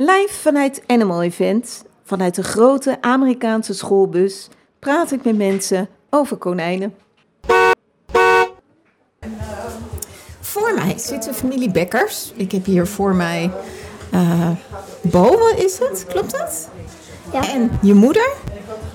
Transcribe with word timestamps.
Live 0.00 0.34
vanuit 0.34 0.82
Animal 0.86 1.22
Event, 1.22 1.84
vanuit 2.04 2.34
de 2.34 2.42
grote 2.42 2.98
Amerikaanse 3.00 3.74
schoolbus, 3.74 4.48
praat 4.78 5.12
ik 5.12 5.24
met 5.24 5.36
mensen 5.36 5.88
over 6.10 6.36
konijnen. 6.36 6.94
Voor 10.40 10.74
mij 10.74 10.98
zit 10.98 11.22
de 11.22 11.34
familie 11.34 11.70
Bekkers. 11.70 12.32
Ik 12.36 12.52
heb 12.52 12.64
hier 12.64 12.86
voor 12.86 13.14
mij 13.14 13.50
uh, 14.14 14.50
Bo, 15.00 15.38
is 15.56 15.78
het? 15.78 16.04
Klopt 16.08 16.30
dat? 16.30 16.68
Ja. 17.32 17.52
En 17.52 17.70
je 17.82 17.94
moeder? 17.94 18.32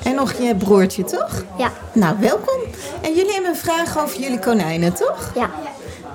En 0.03 0.15
nog 0.15 0.33
je 0.33 0.55
broertje, 0.55 1.03
toch? 1.03 1.43
Ja. 1.57 1.71
Nou, 1.93 2.19
welkom. 2.19 2.59
En 3.01 3.13
jullie 3.13 3.33
hebben 3.33 3.51
een 3.51 3.57
vraag 3.57 4.03
over 4.03 4.19
jullie 4.19 4.39
konijnen, 4.39 4.93
toch? 4.93 5.31
Ja. 5.35 5.49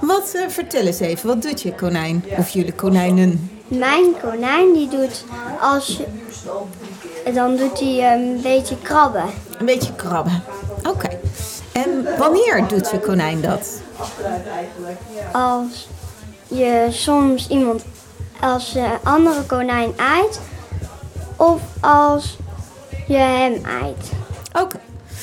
Wat, 0.00 0.32
uh, 0.36 0.48
vertel 0.48 0.82
eens 0.86 1.00
even, 1.00 1.26
wat 1.26 1.42
doet 1.42 1.62
je 1.62 1.74
konijn? 1.74 2.24
Of 2.36 2.48
jullie 2.48 2.74
konijnen? 2.74 3.57
Mijn 3.68 4.14
konijn 4.22 4.72
die 4.72 4.88
doet 4.88 5.24
als... 5.60 6.00
Dan 7.34 7.56
doet 7.56 7.80
hij 7.80 8.14
um, 8.14 8.20
een 8.34 8.40
beetje 8.42 8.76
krabben. 8.82 9.24
Een 9.58 9.66
beetje 9.66 9.94
krabben. 9.94 10.42
Oké. 10.88 11.08
En 11.72 12.18
wanneer 12.18 12.64
doet 12.68 12.90
je 12.90 12.98
konijn 13.00 13.40
dat? 13.40 13.80
Als 15.32 15.88
je 16.48 16.86
soms 16.90 17.48
iemand... 17.48 17.84
Als 18.40 18.74
een 18.74 18.84
andere 19.02 19.42
konijn 19.42 19.92
aait. 19.96 20.40
Of 21.36 21.60
als 21.80 22.36
je 23.06 23.16
hem 23.16 23.60
aait. 23.82 24.10
Oké. 24.62 24.76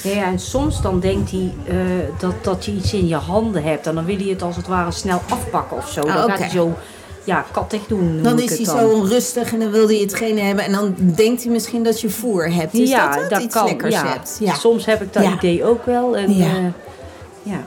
Ja, 0.03 0.23
en 0.25 0.39
soms 0.39 0.81
dan 0.81 0.99
denkt 0.99 1.31
hij 1.31 1.53
uh, 1.69 1.79
dat, 2.19 2.43
dat 2.43 2.65
je 2.65 2.71
iets 2.71 2.93
in 2.93 3.07
je 3.07 3.15
handen 3.15 3.63
hebt. 3.63 3.87
En 3.87 3.95
dan 3.95 4.05
wil 4.05 4.17
hij 4.17 4.25
het 4.27 4.41
als 4.41 4.55
het 4.55 4.67
ware 4.67 4.91
snel 4.91 5.21
afpakken 5.29 5.77
of 5.77 5.89
zo. 5.89 6.01
Dan 6.01 6.11
Ah, 6.11 6.15
gaat 6.17 6.29
oké. 6.29 6.37
hij 6.37 6.49
zo 6.49 6.73
ja, 7.25 7.45
kattig 7.51 7.81
doen. 7.87 8.19
Dan 8.23 8.39
is 8.39 8.49
hij 8.57 8.65
dan. 8.65 8.77
zo 8.79 8.87
onrustig 8.89 9.53
en 9.53 9.59
dan 9.59 9.71
wil 9.71 9.87
hij 9.87 9.97
hetgene 9.97 10.41
hebben. 10.41 10.65
En 10.65 10.71
dan 10.71 10.95
denkt 11.15 11.43
hij 11.43 11.51
misschien 11.51 11.83
dat 11.83 12.01
je 12.01 12.09
voer 12.09 12.53
hebt. 12.53 12.73
Is 12.73 12.89
ja, 12.89 13.07
dat 13.11 13.21
het? 13.21 13.29
dat 13.29 13.41
Iets 13.41 13.53
kan. 13.53 13.65
lekkers 13.65 13.93
ja. 13.93 14.07
hebt? 14.07 14.37
Ja. 14.39 14.53
Soms 14.53 14.85
heb 14.85 15.01
ik 15.01 15.13
dat 15.13 15.23
Ja. 15.23 15.33
idee 15.33 15.63
ook 15.65 15.85
wel. 15.85 16.17
En, 16.17 16.33
Ja. 16.35 16.45
ja. 16.45 17.63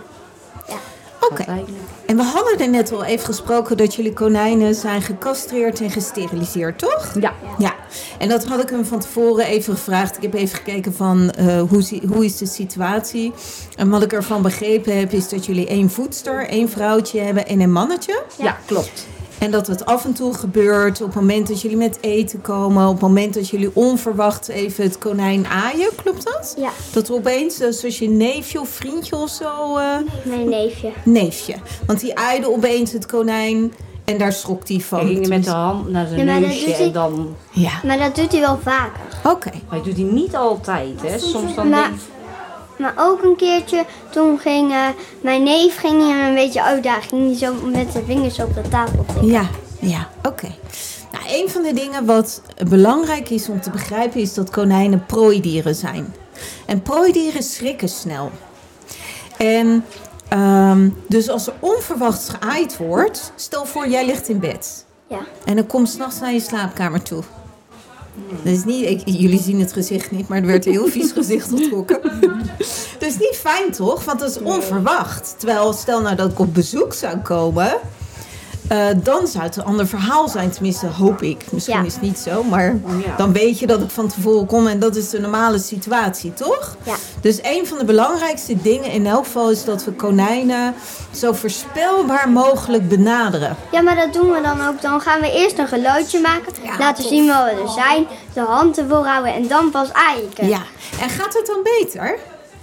ja, 0.66 0.74
Oké. 1.20 1.44
dat. 1.44 1.56
En 2.06 2.16
we 2.16 2.22
hadden 2.22 2.58
er 2.60 2.68
net 2.68 2.92
al 2.92 3.04
even 3.04 3.24
gesproken 3.26 3.76
dat 3.76 3.94
jullie 3.94 4.12
konijnen 4.12 4.74
zijn 4.74 5.02
gecastreerd 5.02 5.80
en 5.80 5.90
gesteriliseerd, 5.90 6.78
toch? 6.78 7.12
Ja. 7.20 7.32
Ja, 7.58 7.74
en 8.18 8.28
dat 8.28 8.44
had 8.44 8.62
ik 8.62 8.68
hem 8.70 8.84
van 8.84 8.98
tevoren 9.00 9.46
even 9.46 9.74
gevraagd. 9.74 10.16
Ik 10.16 10.22
heb 10.22 10.34
even 10.34 10.56
gekeken 10.56 10.94
van 10.94 11.30
eh, 11.30 11.60
hoe, 11.68 12.00
hoe 12.12 12.24
is 12.24 12.36
de 12.36 12.46
situatie. 12.46 13.32
En 13.76 13.88
wat 13.90 14.02
ik 14.02 14.12
ervan 14.12 14.42
begrepen 14.42 14.98
heb 14.98 15.12
is 15.12 15.28
dat 15.28 15.46
jullie 15.46 15.66
één 15.66 15.90
voedster, 15.90 16.46
één 16.48 16.68
vrouwtje 16.68 17.20
hebben 17.20 17.46
en 17.46 17.60
een 17.60 17.72
mannetje. 17.72 18.22
Ja. 18.38 18.58
klopt. 18.66 19.06
En 19.38 19.50
dat 19.50 19.66
het 19.66 19.84
af 19.84 20.04
en 20.04 20.12
toe 20.12 20.34
gebeurt 20.34 21.00
op 21.00 21.06
het 21.06 21.14
moment 21.16 21.48
dat 21.48 21.60
jullie 21.60 21.76
met 21.76 21.98
eten 22.00 22.40
komen. 22.40 22.86
Op 22.86 22.92
het 22.92 23.00
moment 23.02 23.34
dat 23.34 23.48
jullie 23.48 23.70
onverwacht 23.74 24.48
even 24.48 24.84
het 24.84 24.98
konijn 24.98 25.46
aaien. 25.46 25.88
Klopt 26.02 26.24
dat? 26.24 26.54
Ja. 26.58 26.70
Dat 26.92 27.08
er 27.08 27.14
opeens, 27.14 27.60
eh, 27.60 27.70
zoals 27.70 27.98
je 27.98 28.08
neefje 28.08 28.60
of 28.60 28.68
vriendje 28.68 29.16
of 29.16 29.28
zo... 29.30 29.76
eh, 29.76 29.96
Mijn 30.22 30.48
neefje. 30.48 30.90
neefje. 31.04 31.54
Want 31.86 32.00
die 32.00 32.18
aaide 32.18 32.50
opeens 32.52 32.92
het 32.92 33.06
konijn 33.06 33.72
en 34.04 34.18
daar 34.18 34.32
schrok 34.32 34.68
hij 34.68 34.80
van. 34.80 34.98
Hij 34.98 35.08
ging 35.08 35.28
met 35.28 35.44
de 35.44 35.50
hand 35.50 35.88
naar 35.90 36.06
zijn 36.06 36.26
Ja, 36.26 36.32
dat 36.32 36.40
neusje 36.40 36.74
en 36.74 36.92
dan... 36.92 37.34
Ja, 37.50 37.72
Maar 37.84 37.98
dat 37.98 38.14
doet 38.16 38.32
hij 38.32 38.40
wel 38.40 38.58
vaker. 38.62 39.00
oké. 39.24 39.50
Maar 39.50 39.78
hij 39.78 39.82
doet 39.82 39.96
hij 39.96 40.12
niet 40.12 40.36
altijd, 40.36 41.02
hè. 41.02 41.18
Soms 41.18 41.54
dan 41.54 41.68
Maar- 41.68 41.90
Maar 42.78 42.94
ook 42.96 43.22
een 43.22 43.36
keertje, 43.36 43.84
toen 44.10 44.38
ging 44.38 44.72
eh, 44.72 44.86
mijn 45.20 45.42
neef 45.42 45.78
ging 45.78 46.00
hem 46.00 46.28
een 46.28 46.34
beetje 46.34 46.62
uitdagen. 46.62 47.02
Ging 47.02 47.26
hij 47.26 47.36
zo 47.36 47.54
met 47.66 47.92
zijn 47.92 48.04
vingers 48.04 48.38
op 48.38 48.54
de 48.54 48.68
tafel 48.68 49.04
tikken. 49.06 49.26
Ja, 49.26 49.48
ja, 49.80 50.08
oké. 50.22 50.54
Nou, 51.12 51.24
een 51.28 51.48
van 51.48 51.62
de 51.62 51.72
dingen 51.72 52.04
wat 52.04 52.42
belangrijk 52.68 53.30
is 53.30 53.48
om 53.48 53.60
te 53.60 53.70
begrijpen 53.70 54.20
is 54.20 54.34
dat 54.34 54.50
konijnen 54.50 55.06
prooidieren 55.06 55.74
zijn. 55.74 56.14
En 56.66 56.82
prooidieren 56.82 57.42
schrikken 57.42 57.88
snel. 57.88 58.30
En 59.36 59.84
ehm, 60.28 60.88
dus 61.08 61.28
als 61.28 61.46
er 61.46 61.54
onverwachts 61.60 62.28
geaaid 62.28 62.76
wordt, 62.76 63.32
stel 63.34 63.64
voor 63.64 63.88
jij 63.88 64.06
ligt 64.06 64.28
in 64.28 64.38
bed. 64.38 64.84
Ja. 65.06 65.20
En 65.44 65.56
dan 65.56 65.66
komt 65.66 65.88
s'nachts 65.88 66.20
naar 66.20 66.32
je 66.32 66.40
slaapkamer 66.40 67.02
toe. 67.02 67.22
Dat 68.44 68.52
is 68.52 68.64
niet, 68.64 68.84
ik- 68.86 69.02
jullie 69.04 69.40
zien 69.40 69.60
het 69.60 69.72
gezicht 69.72 70.10
niet, 70.10 70.28
maar 70.28 70.38
er 70.40 70.46
werd 70.46 70.66
een 70.66 70.72
heel 70.72 70.86
vies 70.88 71.12
gezicht 71.12 71.48
getrokken. 71.48 72.00
Dat 72.98 73.08
is 73.08 73.18
niet 73.18 73.36
fijn 73.40 73.70
toch? 73.72 74.04
Want 74.04 74.20
dat 74.20 74.30
is 74.30 74.38
onverwacht. 74.42 75.34
Terwijl, 75.38 75.72
stel 75.72 76.00
nou 76.00 76.16
dat 76.16 76.30
ik 76.30 76.38
op 76.38 76.54
bezoek 76.54 76.94
zou 76.94 77.16
komen, 77.18 77.72
eh, 78.68 78.86
dan 78.96 79.26
zou 79.26 79.44
het 79.44 79.56
een 79.56 79.64
ander 79.64 79.86
verhaal 79.86 80.28
zijn. 80.28 80.50
Tenminste, 80.50 80.86
hoop 80.86 81.22
ik. 81.22 81.44
Misschien 81.52 81.76
Ja. 81.78 81.84
is 81.84 81.92
het 81.92 82.02
niet 82.02 82.18
zo, 82.18 82.42
maar 82.42 82.64
Ja. 83.06 83.16
dan 83.16 83.32
weet 83.32 83.58
je 83.58 83.66
dat 83.66 83.82
ik 83.82 83.90
van 83.90 84.08
tevoren 84.08 84.46
kom 84.46 84.66
en 84.66 84.78
dat 84.78 84.96
is 84.96 85.10
de 85.10 85.20
normale 85.20 85.58
situatie, 85.58 86.34
toch? 86.34 86.76
Ja. 86.82 86.94
Dus 87.20 87.38
een 87.42 87.66
van 87.66 87.78
de 87.78 87.84
belangrijkste 87.84 88.62
dingen 88.62 88.90
in 88.90 89.06
elk 89.06 89.24
geval 89.24 89.50
is 89.50 89.64
dat 89.64 89.84
we 89.84 89.92
konijnen 89.92 90.74
zo 91.14 91.32
voorspelbaar 91.32 92.28
mogelijk 92.28 92.88
benaderen. 92.88 93.56
Ja, 93.72 93.80
maar 93.80 93.96
dat 93.96 94.12
doen 94.12 94.30
we 94.32 94.40
dan 94.42 94.66
ook. 94.68 94.80
Dan 94.82 95.00
gaan 95.00 95.20
we 95.20 95.32
eerst 95.32 95.58
een 95.58 95.68
geluidje 95.68 96.20
maken. 96.20 96.52
Ja, 96.62 96.78
laten 96.78 97.02
tof. 97.02 97.12
zien 97.12 97.26
waar 97.26 97.44
we 97.44 97.50
er 97.62 97.68
zijn. 97.68 98.06
De 98.32 98.40
hand 98.40 98.78
ervoor 98.78 99.06
houden 99.06 99.34
en 99.34 99.48
dan 99.48 99.70
pas 99.70 99.92
aaien. 99.92 100.48
Ja, 100.48 100.60
en 101.00 101.08
gaat 101.10 101.34
het 101.34 101.46
dan 101.46 101.60
beter? 101.62 102.18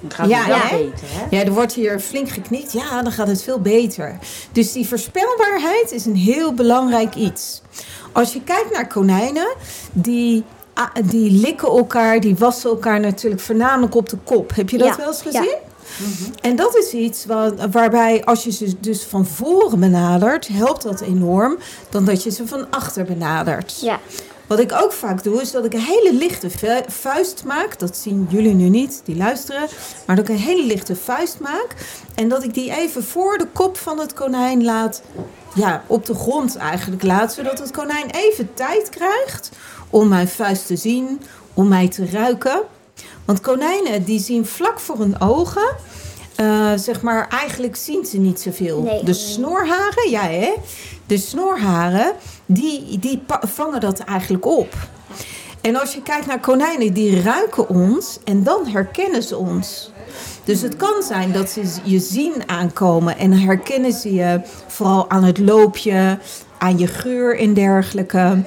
Het 0.05 0.13
gaat 0.13 0.29
Ja, 0.29 0.37
het 0.37 0.47
wel 0.47 0.79
ja. 0.79 0.85
beter, 0.85 1.07
hè. 1.07 1.37
Ja, 1.37 1.43
er 1.43 1.51
wordt 1.53 1.73
hier 1.73 1.99
flink 1.99 2.29
geknikt. 2.29 2.71
Ja, 2.71 3.01
dan 3.01 3.11
gaat 3.11 3.27
het 3.27 3.43
veel 3.43 3.59
beter. 3.59 4.17
Dus 4.51 4.71
die 4.71 4.87
voorspelbaarheid 4.87 5.91
is 5.91 6.05
een 6.05 6.15
heel 6.15 6.53
belangrijk 6.53 7.15
iets. 7.15 7.61
Als 8.11 8.33
je 8.33 8.41
kijkt 8.41 8.71
naar 8.73 8.87
konijnen, 8.87 9.55
die, 9.91 10.43
ah, 10.73 10.87
die 11.05 11.31
likken 11.31 11.67
elkaar, 11.67 12.19
die 12.19 12.35
wassen 12.35 12.69
elkaar 12.69 12.99
natuurlijk 12.99 13.41
voornamelijk 13.41 13.95
op 13.95 14.09
de 14.09 14.17
kop. 14.23 14.55
Heb 14.55 14.69
je 14.69 14.77
dat 14.77 14.87
Ja, 14.87 14.95
wel 14.97 15.07
eens 15.07 15.23
ja. 15.23 15.29
gezien? 15.41 15.57
En 16.41 16.55
dat 16.55 16.77
is 16.77 16.91
iets 16.93 17.25
wat, 17.25 17.53
waarbij 17.71 18.23
als 18.25 18.43
je 18.43 18.51
ze 18.51 18.75
dus 18.79 19.03
van 19.03 19.25
voren 19.25 19.79
benadert, 19.79 20.47
helpt 20.47 20.83
dat 20.83 21.01
enorm 21.01 21.57
dan 21.89 22.05
dat 22.05 22.23
je 22.23 22.31
ze 22.31 22.47
van 22.47 22.67
achter 22.69 23.03
benadert. 23.05 23.79
Ja. 23.81 23.99
Wat 24.47 24.59
ik 24.59 24.71
ook 24.73 24.91
vaak 24.91 25.23
doe, 25.23 25.41
is 25.41 25.51
dat 25.51 25.65
ik 25.65 25.73
een 25.73 25.79
hele 25.79 26.13
lichte 26.13 26.49
vu- 26.49 26.83
vuist 26.87 27.43
maak. 27.45 27.79
Dat 27.79 27.97
zien 27.97 28.27
jullie 28.29 28.53
nu 28.53 28.69
niet, 28.69 29.01
die 29.05 29.15
luisteren. 29.15 29.67
Maar 30.05 30.15
dat 30.15 30.29
ik 30.29 30.35
een 30.35 30.41
hele 30.41 30.63
lichte 30.65 30.95
vuist 30.95 31.39
maak. 31.39 31.67
En 32.15 32.29
dat 32.29 32.43
ik 32.43 32.53
die 32.53 32.71
even 32.75 33.03
voor 33.03 33.37
de 33.37 33.47
kop 33.53 33.77
van 33.77 33.99
het 33.99 34.13
konijn 34.13 34.63
laat. 34.63 35.01
Ja, 35.55 35.83
op 35.87 36.05
de 36.05 36.13
grond 36.15 36.55
eigenlijk 36.55 37.03
laat. 37.03 37.33
Zodat 37.33 37.59
het 37.59 37.71
konijn 37.71 38.09
even 38.09 38.53
tijd 38.53 38.89
krijgt 38.89 39.49
om 39.89 40.07
mijn 40.07 40.27
vuist 40.27 40.67
te 40.67 40.75
zien. 40.75 41.21
Om 41.53 41.67
mij 41.67 41.87
te 41.87 42.05
ruiken. 42.11 42.61
Want 43.25 43.41
konijnen 43.41 44.03
die 44.03 44.19
zien 44.19 44.45
vlak 44.45 44.79
voor 44.79 44.97
hun 44.99 45.21
ogen. 45.21 45.75
eh, 46.35 46.71
zeg 46.75 47.01
maar, 47.01 47.27
eigenlijk 47.29 47.75
zien 47.75 48.05
ze 48.05 48.17
niet 48.17 48.41
zoveel. 48.41 48.81
Nee. 48.81 49.03
De 49.03 49.13
snorharen, 49.13 50.09
ja 50.09 50.21
hè? 50.21 50.53
De 51.07 51.17
snorharen, 51.17 52.13
die, 52.45 52.99
die 52.99 53.21
vangen 53.27 53.79
dat 53.79 53.99
eigenlijk 53.99 54.45
op. 54.45 54.73
En 55.61 55.75
als 55.75 55.93
je 55.93 56.01
kijkt 56.01 56.25
naar 56.25 56.39
konijnen, 56.39 56.93
die 56.93 57.21
ruiken 57.21 57.69
ons 57.69 58.19
en 58.23 58.43
dan 58.43 58.67
herkennen 58.67 59.23
ze 59.23 59.37
ons. 59.37 59.91
Dus 60.43 60.61
het 60.61 60.75
kan 60.75 61.03
zijn 61.03 61.31
dat 61.31 61.49
ze 61.49 61.61
je 61.83 61.99
zien 61.99 62.33
aankomen 62.45 63.17
en 63.17 63.31
herkennen 63.31 63.93
ze 63.93 64.13
je 64.13 64.41
vooral 64.67 65.09
aan 65.09 65.23
het 65.23 65.37
loopje, 65.37 66.19
aan 66.57 66.77
je 66.77 66.87
geur 66.87 67.39
en 67.39 67.53
dergelijke. 67.53 68.43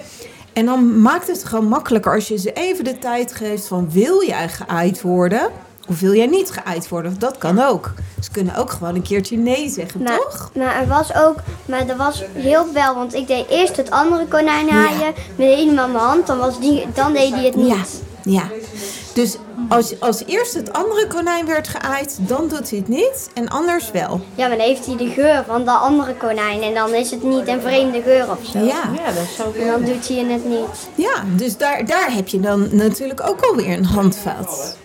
En 0.53 0.65
dan 0.65 1.01
maakt 1.01 1.27
het 1.27 1.45
gewoon 1.45 1.69
makkelijker 1.69 2.15
als 2.15 2.29
je 2.29 2.39
ze 2.39 2.53
even 2.53 2.85
de 2.85 2.99
tijd 2.99 3.35
geeft 3.35 3.67
van 3.67 3.91
wil 3.91 4.25
jij 4.25 4.49
geaaid 4.49 5.03
worden 5.03 5.51
of 5.89 6.01
wil 6.01 6.15
jij 6.15 6.27
niet 6.27 6.51
geaaid 6.51 6.89
worden? 6.89 7.19
Dat 7.19 7.39
kan 7.39 7.61
ook. 7.63 7.93
Ze 8.21 8.31
kunnen 8.31 8.57
ook 8.57 8.71
gewoon 8.71 8.95
een 8.95 9.03
keertje 9.03 9.37
nee 9.37 9.69
zeggen, 9.69 10.03
Maar, 10.03 10.19
toch? 10.19 10.51
maar 10.55 10.81
er 10.81 10.89
was 10.89 11.15
ook, 11.15 11.37
maar 11.67 11.89
er 11.89 11.97
was 11.97 12.23
heel 12.33 12.73
wel, 12.73 12.95
want 12.95 13.15
ik 13.15 13.27
deed 13.27 13.49
eerst 13.49 13.77
het 13.77 13.91
andere 13.91 14.27
konijn 14.27 14.71
haaien 14.71 15.15
met 15.37 15.47
helemaal 15.49 15.89
mijn 15.89 16.05
hand, 16.05 16.27
dan, 16.27 16.39
was 16.39 16.61
die, 16.61 16.87
dan 16.95 17.13
deed 17.13 17.35
hij 17.35 17.45
het 17.45 17.55
niet. 17.57 17.69
Ja, 17.69 17.83
ja. 18.23 18.43
Dus 19.15 19.37
als, 19.69 20.01
als 20.01 20.25
eerst 20.27 20.55
het 20.55 20.73
andere 20.73 21.07
konijn 21.07 21.47
werd 21.47 21.69
geaaid, 21.69 22.19
dan 22.21 22.49
doet 22.49 22.71
hij 22.71 22.79
het 22.79 22.89
niet 22.89 23.31
en 23.35 23.49
anders 23.49 23.91
wel. 23.91 24.21
Ja, 24.35 24.49
maar 24.49 24.57
dan 24.57 24.67
heeft 24.67 24.87
hij 24.87 24.97
de 24.97 25.09
geur 25.09 25.45
van 25.47 25.65
de 25.65 25.71
andere 25.71 26.15
konijn 26.15 26.63
en 26.63 26.75
dan 26.75 26.95
is 26.95 27.11
het 27.11 27.23
niet 27.23 27.49
een 27.49 27.61
vreemde 27.61 28.03
geur 28.03 28.31
of 28.31 28.39
zo. 28.53 28.59
Ja, 28.59 28.65
Ja, 28.95 29.13
dat 29.13 29.27
zou 29.37 29.59
En 29.59 29.67
dan 29.67 29.85
doet 29.85 30.09
hij 30.09 30.17
het 30.17 30.45
niet. 30.45 30.89
ja 30.95 31.25
dus 31.37 31.57
daar, 31.57 31.87
daar 31.87 32.13
heb 32.13 32.29
je 32.29 32.41
dan 32.41 32.69
natuurlijk 32.77 33.29
ook 33.29 33.41
alweer 33.41 33.77
een 33.79 33.85
handvat. 33.85 34.77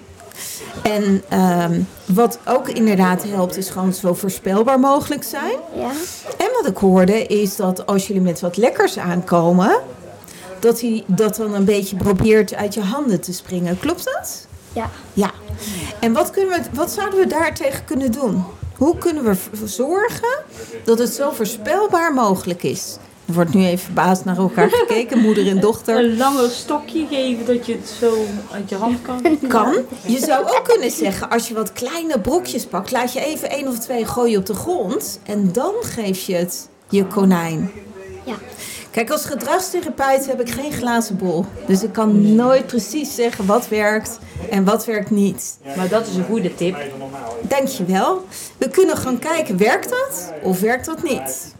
En 0.83 1.23
ehm, 1.29 1.81
wat 2.05 2.39
ook 2.45 2.69
inderdaad 2.69 3.23
helpt, 3.23 3.57
is 3.57 3.69
gewoon 3.69 3.93
zo 3.93 4.13
voorspelbaar 4.13 4.79
mogelijk 4.79 5.23
zijn. 5.23 5.57
Ja? 5.75 5.91
En 6.37 6.49
wat 6.61 6.67
ik 6.71 6.77
hoorde, 6.77 7.25
is 7.25 7.55
dat 7.55 7.85
als 7.85 8.07
jullie 8.07 8.21
met 8.21 8.39
wat 8.39 8.57
lekkers 8.57 8.97
aankomen, 8.97 9.79
dat 10.59 10.81
hij 10.81 11.03
dat 11.07 11.35
dan 11.35 11.53
een 11.53 11.65
beetje 11.65 11.95
probeert 11.95 12.55
uit 12.55 12.73
je 12.73 12.81
handen 12.81 13.21
te 13.21 13.33
springen. 13.33 13.79
Klopt 13.79 14.05
dat? 14.05 14.47
Ja. 14.73 14.89
Ja. 15.13 15.31
En 15.99 16.13
wat, 16.13 16.31
kunnen 16.31 16.59
we, 16.61 16.69
wat 16.73 16.91
zouden 16.91 17.19
we 17.19 17.27
daartegen 17.27 17.85
kunnen 17.85 18.11
doen? 18.11 18.43
Hoe 18.77 18.97
kunnen 18.97 19.23
we 19.23 19.37
zorgen 19.65 20.43
dat 20.83 20.99
het 20.99 21.13
zo 21.13 21.31
voorspelbaar 21.31 22.13
mogelijk 22.13 22.63
is? 22.63 22.97
Er 23.33 23.39
wordt 23.39 23.53
nu 23.53 23.65
even 23.65 23.85
verbaasd 23.85 24.25
naar 24.25 24.37
elkaar 24.37 24.69
gekeken, 24.69 25.19
moeder 25.19 25.47
en 25.47 25.59
dochter. 25.59 25.97
Een 25.97 26.17
langer 26.17 26.49
stokje 26.49 27.05
geven 27.09 27.45
dat 27.45 27.65
je 27.65 27.73
het 27.73 27.87
zo 27.99 28.25
uit 28.51 28.69
je 28.69 28.75
hand 28.75 29.01
kan. 29.01 29.21
Kan. 29.47 29.75
Je 30.07 30.19
zou 30.19 30.45
ook 30.45 30.61
kunnen 30.63 30.91
zeggen, 30.91 31.29
als 31.29 31.47
je 31.47 31.53
wat 31.53 31.73
kleine 31.73 32.19
brokjes 32.19 32.65
pakt, 32.65 32.91
laat 32.91 33.13
je 33.13 33.19
even 33.19 33.49
één 33.49 33.67
of 33.67 33.79
twee 33.79 34.05
gooien 34.05 34.39
op 34.39 34.45
de 34.45 34.53
grond. 34.53 35.19
En 35.25 35.51
dan 35.51 35.73
geef 35.81 36.25
je 36.25 36.35
het 36.35 36.69
je 36.89 37.05
konijn. 37.05 37.71
Ja. 38.23 38.35
Kijk, 38.93 39.09
als 39.09 39.25
gedragstherapeut 39.25 40.25
heb 40.25 40.41
ik 40.41 40.49
geen 40.49 40.71
glazen 40.71 41.17
bol. 41.17 41.45
Dus 41.67 41.83
ik 41.83 41.91
kan 41.91 42.35
nooit 42.35 42.67
precies 42.67 43.15
zeggen 43.15 43.45
wat 43.45 43.67
werkt 43.67 44.19
en 44.49 44.63
wat 44.63 44.85
werkt 44.85 45.11
niet. 45.11 45.57
Maar 45.75 45.87
dat 45.87 46.07
is 46.07 46.15
een 46.15 46.25
goede 46.25 46.55
tip. 46.55 46.77
Dankjewel. 47.41 48.25
We 48.57 48.69
kunnen 48.69 48.97
gaan 48.97 49.19
kijken, 49.19 49.57
werkt 49.57 49.89
dat 49.89 50.33
of 50.43 50.59
werkt 50.59 50.85
dat 50.85 51.03
niet? 51.03 51.55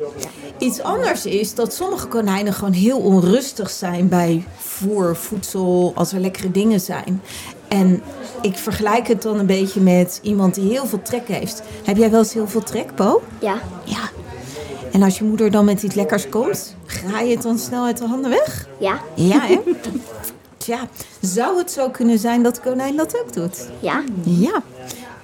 Iets 0.57 0.81
anders 0.81 1.25
is 1.25 1.55
dat 1.55 1.73
sommige 1.73 2.07
konijnen 2.07 2.53
gewoon 2.53 2.73
heel 2.73 2.99
onrustig 2.99 3.69
zijn 3.69 4.07
bij 4.07 4.45
voer, 4.57 5.15
voedsel, 5.15 5.91
als 5.95 6.13
er 6.13 6.19
lekkere 6.19 6.51
dingen 6.51 6.79
zijn. 6.79 7.21
En 7.67 8.01
ik 8.41 8.57
vergelijk 8.57 9.07
het 9.07 9.21
dan 9.21 9.39
een 9.39 9.45
beetje 9.45 9.81
met 9.81 10.19
iemand 10.21 10.55
die 10.55 10.69
heel 10.69 10.85
veel 10.85 11.01
trek 11.01 11.27
heeft. 11.27 11.61
Heb 11.83 11.97
jij 11.97 12.11
wel 12.11 12.19
eens 12.19 12.33
heel 12.33 12.47
veel 12.47 12.63
trek, 12.63 12.95
Bo? 12.95 13.21
Ja. 13.39 13.61
Ja. 13.83 14.09
En 14.93 15.03
als 15.03 15.17
je 15.17 15.23
moeder 15.23 15.51
dan 15.51 15.65
met 15.65 15.83
iets 15.83 15.95
lekkers 15.95 16.29
komt, 16.29 16.75
ga 16.85 17.19
je 17.19 17.33
het 17.33 17.41
dan 17.41 17.57
snel 17.59 17.85
uit 17.85 17.97
de 17.97 18.07
handen 18.07 18.29
weg? 18.31 18.67
Ja. 18.77 18.99
Ja, 19.13 19.39
hè? 19.39 19.59
Tja, 20.57 20.77
zou 21.21 21.57
het 21.57 21.71
zo 21.71 21.89
kunnen 21.89 22.19
zijn 22.19 22.43
dat 22.43 22.55
de 22.55 22.61
konijn 22.61 22.95
dat 22.95 23.19
ook 23.21 23.33
doet? 23.33 23.67
Ja. 23.79 24.03
Ja. 24.23 24.61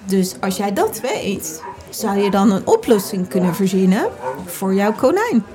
Dus 0.05 0.35
als 0.39 0.57
jij 0.57 0.73
dat 0.73 0.99
weet, 1.01 1.61
zou 1.89 2.17
je 2.17 2.31
dan 2.31 2.51
een 2.51 2.67
oplossing 2.67 3.27
kunnen 3.27 3.55
verzinnen 3.55 4.09
voor 4.45 4.73
jouw 4.73 4.93
konijn. 4.93 5.45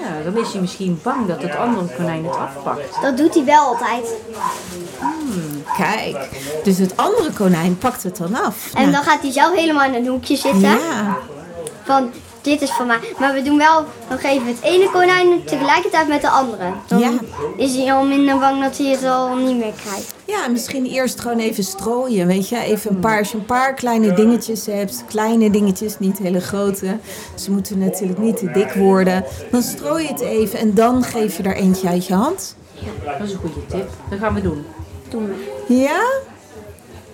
Ja, 0.00 0.30
dan 0.30 0.36
is 0.42 0.52
hij 0.52 0.60
misschien 0.60 1.00
bang 1.02 1.26
dat 1.26 1.42
het 1.42 1.56
andere 1.56 1.86
konijn 1.96 2.24
het 2.24 2.36
afpakt. 2.36 3.02
Dat 3.02 3.16
doet 3.16 3.34
hij 3.34 3.44
wel 3.44 3.64
altijd. 3.66 4.14
Kijk, 5.76 6.28
dus 6.64 6.78
het 6.78 6.96
andere 6.96 7.30
konijn 7.32 7.78
pakt 7.78 8.02
het 8.02 8.16
dan 8.16 8.34
af. 8.34 8.70
En 8.74 8.80
Nou, 8.80 8.92
dan 8.92 9.02
gaat 9.02 9.20
hij 9.22 9.32
zelf 9.32 9.54
helemaal 9.56 9.84
in 9.88 9.94
een 9.94 10.06
hoekje 10.06 10.36
zitten. 10.36 10.60
ja, 10.60 11.16
Van, 11.84 12.10
dit 12.44 12.62
is 12.62 12.70
van 12.70 12.86
mij. 12.86 12.98
Maar 13.18 13.34
we 13.34 13.42
doen 13.42 13.58
wel, 13.58 13.84
dan 14.08 14.18
geven 14.18 14.44
we 14.46 14.50
het 14.52 14.62
ene 14.62 14.90
konijn 14.90 15.44
tegelijkertijd 15.44 16.08
met 16.08 16.20
de 16.20 16.28
andere. 16.28 16.72
Dan 16.86 16.98
Ja. 16.98 17.10
is 17.56 17.76
hij 17.76 17.92
al 17.92 18.04
minder 18.04 18.38
bang 18.38 18.62
dat 18.62 18.78
hij 18.78 18.86
het 18.86 19.04
al 19.04 19.36
niet 19.36 19.56
meer 19.56 19.72
krijgt. 19.84 20.14
ja, 20.24 20.48
misschien 20.48 20.86
eerst 20.86 21.20
gewoon 21.20 21.38
even 21.38 21.64
strooien, 21.64 22.26
weet 22.26 22.48
je. 22.48 22.58
Even 22.58 22.90
een 22.90 23.00
paar, 23.00 23.18
als 23.18 23.30
je 23.30 23.38
een 23.38 23.44
paar 23.44 23.74
kleine 23.74 24.12
dingetjes 24.14 24.66
hebt, 24.66 25.04
kleine 25.08 25.50
dingetjes, 25.50 25.98
niet 25.98 26.18
hele 26.18 26.40
grote. 26.40 26.98
Ze 27.34 27.50
moeten 27.50 27.78
natuurlijk 27.78 28.18
niet 28.18 28.36
te 28.36 28.50
dik 28.50 28.72
worden. 28.72 29.24
Dan 29.50 29.62
strooi 29.62 30.02
je 30.02 30.08
het 30.08 30.20
even 30.20 30.58
en 30.58 30.74
dan 30.74 31.02
geef 31.04 31.36
je 31.36 31.42
er 31.42 31.56
eentje 31.56 31.88
uit 31.88 32.06
je 32.06 32.14
hand. 32.14 32.56
Dat 33.18 33.26
is 33.26 33.32
een 33.32 33.38
goede 33.38 33.66
tip. 33.66 33.88
Dat 34.10 34.18
gaan 34.18 34.34
we 34.34 34.40
doen. 34.40 34.64
Doen 35.08 35.26
we. 35.26 35.74
Ja? 35.74 36.02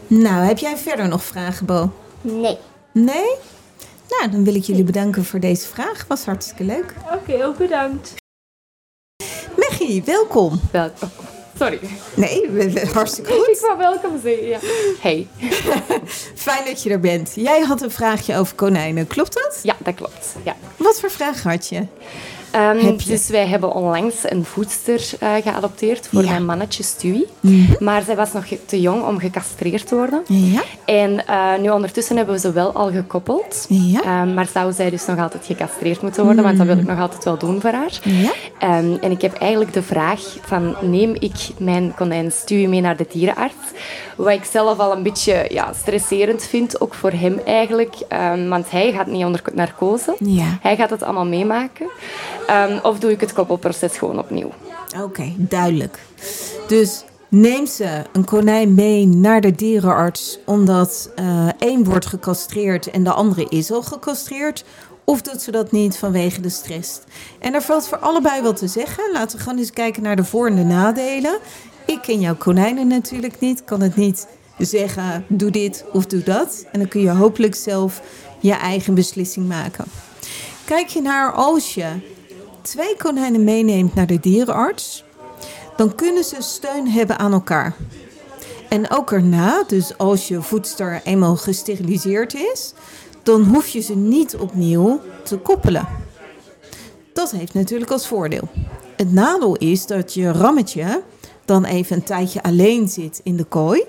Nou, 0.06 0.44
heb 0.44 0.58
jij 0.58 0.76
verder 0.76 1.08
nog 1.08 1.24
vragen, 1.24 1.66
Bo? 1.66 1.90
Nee. 2.20 2.58
Nee? 2.92 3.34
Nou, 4.18 4.30
dan 4.30 4.44
wil 4.44 4.54
ik 4.54 4.62
jullie 4.64 4.84
bedanken 4.84 5.24
voor 5.24 5.40
deze 5.40 5.66
vraag. 5.66 6.04
Was 6.08 6.24
hartstikke 6.24 6.64
leuk. 6.64 6.94
Oké, 7.14 7.44
ook 7.44 7.56
bedankt. 7.58 8.14
Meggie, 9.56 10.02
welkom. 10.02 10.60
Welkom. 10.72 11.08
Sorry. 11.58 11.80
Nee, 12.16 12.48
we- 12.50 12.70
we- 12.72 12.86
hartstikke 12.92 13.32
Ik 13.32 13.38
goed. 13.38 13.60
wou 13.60 13.78
welkom 13.78 14.20
zeggen, 14.22 14.46
ja. 14.46 14.58
Hey. 15.00 15.28
Fijn 16.34 16.64
dat 16.64 16.82
je 16.82 16.90
er 16.90 17.00
bent. 17.00 17.32
Jij 17.34 17.60
had 17.60 17.82
een 17.82 17.90
vraagje 17.90 18.36
over 18.36 18.54
konijnen, 18.54 19.06
klopt 19.06 19.34
dat? 19.34 19.58
Ja, 19.62 19.76
dat 19.78 19.94
klopt. 19.94 20.34
Ja. 20.44 20.56
Wat 20.76 21.00
voor 21.00 21.10
vraag 21.10 21.42
had 21.42 21.68
je? 21.68 21.86
Ehm? 22.50 22.96
Dus 23.06 23.28
wij 23.28 23.46
hebben 23.46 23.72
onlangs 23.72 24.14
een 24.22 24.44
voedster 24.44 25.10
eh, 25.18 25.34
geadopteerd 25.42 26.08
voor 26.12 26.22
Ja. 26.24 26.30
mijn 26.30 26.44
mannetje 26.44 26.82
Stewie. 26.82 27.26
Maar 27.78 28.02
zij 28.02 28.16
was 28.16 28.32
nog 28.32 28.44
te 28.66 28.80
jong 28.80 29.04
om 29.06 29.18
gecastreerd 29.18 29.86
te 29.86 29.94
worden. 29.94 30.22
Ja? 30.26 30.62
En 30.84 31.26
eh, 31.26 31.58
nu 31.60 31.70
ondertussen 31.70 32.16
hebben 32.16 32.34
we 32.34 32.40
ze 32.40 32.52
wel 32.52 32.72
al 32.72 32.90
gekoppeld. 32.90 33.66
Ja. 33.68 34.02
Ehm, 34.02 34.34
maar 34.34 34.46
zou 34.52 34.72
zij 34.72 34.90
dus 34.90 35.06
nog 35.06 35.18
altijd 35.18 35.46
gecastreerd 35.46 36.02
moeten 36.02 36.24
worden, 36.24 36.44
want 36.44 36.58
dat 36.58 36.66
wil 36.66 36.78
ik 36.78 36.86
nog 36.86 37.00
altijd 37.00 37.24
wel 37.24 37.38
doen 37.38 37.60
voor 37.60 37.70
haar. 37.70 37.98
Ja? 38.02 38.30
Ehm, 38.58 38.94
en 39.00 39.10
ik 39.10 39.20
heb 39.22 39.34
eigenlijk 39.34 39.72
de 39.72 39.82
vraag 39.82 40.20
van, 40.42 40.76
neem 40.80 41.14
ik 41.18 41.48
mijn 41.58 41.94
konijn 41.96 42.32
Stewie 42.32 42.68
mee 42.68 42.80
naar 42.80 42.96
de 42.96 43.06
dierenarts? 43.12 43.54
Wat 44.16 44.32
ik 44.32 44.44
zelf 44.44 44.78
al 44.78 44.96
een 44.96 45.02
beetje 45.02 45.44
ja, 45.48 45.72
stresserend 45.72 46.42
vind, 46.44 46.80
ook 46.80 46.94
voor 46.94 47.10
hem 47.12 47.40
eigenlijk. 47.46 47.94
Want 48.48 48.70
hij 48.70 48.92
gaat 48.92 49.06
niet 49.06 49.24
onder 49.24 49.42
narcose. 49.54 50.16
Hij 50.60 50.76
gaat 50.76 50.90
het 50.90 51.02
allemaal 51.02 51.26
meemaken. 51.26 51.86
Ehm, 52.46 52.78
of 52.82 52.98
doe 52.98 53.10
ik 53.10 53.20
het 53.20 53.32
koppelproces 53.32 53.98
gewoon 53.98 54.18
opnieuw? 54.18 54.50
Oké, 55.02 55.32
duidelijk. 55.36 55.98
Dus 56.66 57.04
neem 57.28 57.66
ze 57.66 58.02
een 58.12 58.24
konijn 58.24 58.74
mee 58.74 59.06
naar 59.06 59.40
de 59.40 59.52
dierenarts 59.52 60.38
omdat 60.46 61.10
eh 61.14 61.48
één 61.58 61.84
wordt 61.84 62.06
gecastreerd 62.06 62.90
en 62.90 63.04
de 63.04 63.12
andere 63.12 63.46
is 63.48 63.72
al 63.72 63.82
gecastreerd. 63.82 64.64
Of 65.04 65.22
doet 65.22 65.42
ze 65.42 65.50
dat 65.50 65.72
niet 65.72 65.96
vanwege 65.96 66.40
de 66.40 66.48
stress? 66.48 67.00
En 67.38 67.54
er 67.54 67.62
valt 67.62 67.88
voor 67.88 67.98
allebei 67.98 68.42
wat 68.42 68.56
te 68.56 68.68
zeggen. 68.68 69.04
Laten 69.12 69.36
we 69.36 69.42
gewoon 69.42 69.58
eens 69.58 69.70
kijken 69.70 70.02
naar 70.02 70.16
de 70.16 70.24
voor- 70.24 70.46
en 70.46 70.56
de 70.56 70.64
nadelen. 70.64 71.38
Ik 71.84 72.02
ken 72.02 72.20
jouw 72.20 72.36
konijnen 72.36 72.86
natuurlijk 72.86 73.40
niet. 73.40 73.64
Kan 73.64 73.80
het 73.80 73.96
niet 73.96 74.26
zeggen, 74.58 75.24
doe 75.28 75.50
dit 75.50 75.84
of 75.92 76.06
doe 76.06 76.22
dat. 76.22 76.66
En 76.72 76.78
dan 76.78 76.88
kun 76.88 77.00
je 77.00 77.10
hopelijk 77.10 77.54
zelf 77.54 78.02
je 78.40 78.52
eigen 78.52 78.94
beslissing 78.94 79.48
maken. 79.48 79.84
Kijk 80.64 80.88
je 80.88 81.02
naar 81.02 81.32
als 81.32 81.74
je 81.74 81.86
twee 82.62 82.96
konijnen 82.96 83.44
meeneemt 83.44 83.94
naar 83.94 84.06
de 84.06 84.20
dierenarts, 84.20 85.04
dan 85.76 85.94
kunnen 85.94 86.24
ze 86.24 86.36
steun 86.38 86.88
hebben 86.88 87.18
aan 87.18 87.32
elkaar. 87.32 87.76
En 88.68 88.90
ook 88.90 89.12
erna, 89.12 89.64
dus 89.66 89.98
als 89.98 90.28
je 90.28 90.42
voedster 90.42 91.00
eenmaal 91.04 91.36
gesteriliseerd 91.36 92.34
is, 92.34 92.74
dan 93.22 93.42
hoef 93.42 93.68
je 93.68 93.80
ze 93.80 93.96
niet 93.96 94.36
opnieuw 94.36 95.00
te 95.24 95.38
koppelen. 95.38 95.88
Dat 97.12 97.30
heeft 97.30 97.54
natuurlijk 97.54 97.90
als 97.90 98.06
voordeel. 98.06 98.48
Het 98.96 99.12
nadeel 99.12 99.56
is 99.56 99.86
dat 99.86 100.14
je 100.14 100.32
rammetje 100.32 101.02
dan 101.44 101.64
even 101.64 101.96
een 101.96 102.02
tijdje 102.02 102.42
alleen 102.42 102.88
zit 102.88 103.20
in 103.22 103.36
de 103.36 103.44
kooi. 103.44 103.84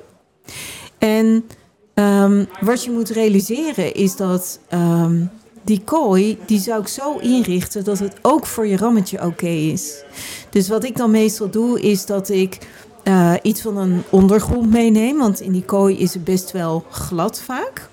En 0.98 1.46
ehm, 1.94 2.46
wat 2.60 2.84
je 2.84 2.92
moet 2.92 3.10
realiseren 3.10 3.94
is 3.94 4.16
dat 4.16 4.60
ehm, 4.68 5.26
die 5.62 5.81
kooi, 5.84 6.38
die 6.46 6.60
zou 6.60 6.81
ik 6.81 6.88
zo 6.88 7.18
inrichten 7.18 7.84
dat 7.84 8.00
het 8.00 8.13
ook 8.22 8.46
voor 8.46 8.68
je 8.68 8.78
rammetje 8.78 9.25
oké 9.25 9.48
is. 9.48 10.04
Dus 10.50 10.68
wat 10.68 10.84
ik 10.84 10.98
dan 10.98 11.12
meestal 11.12 11.50
doe, 11.50 11.81
is 11.81 12.06
dat 12.06 12.30
ik 12.30 12.58
eh, 13.03 13.34
iets 13.41 13.62
van 13.62 13.77
een 13.77 14.03
ondergrond 14.10 14.70
meeneem. 14.70 15.18
Want 15.18 15.41
in 15.41 15.51
die 15.51 15.63
kooi 15.65 15.98
is 15.98 16.13
het 16.13 16.24
best 16.24 16.51
wel 16.51 16.84
glad 16.89 17.41
vaak. 17.41 17.89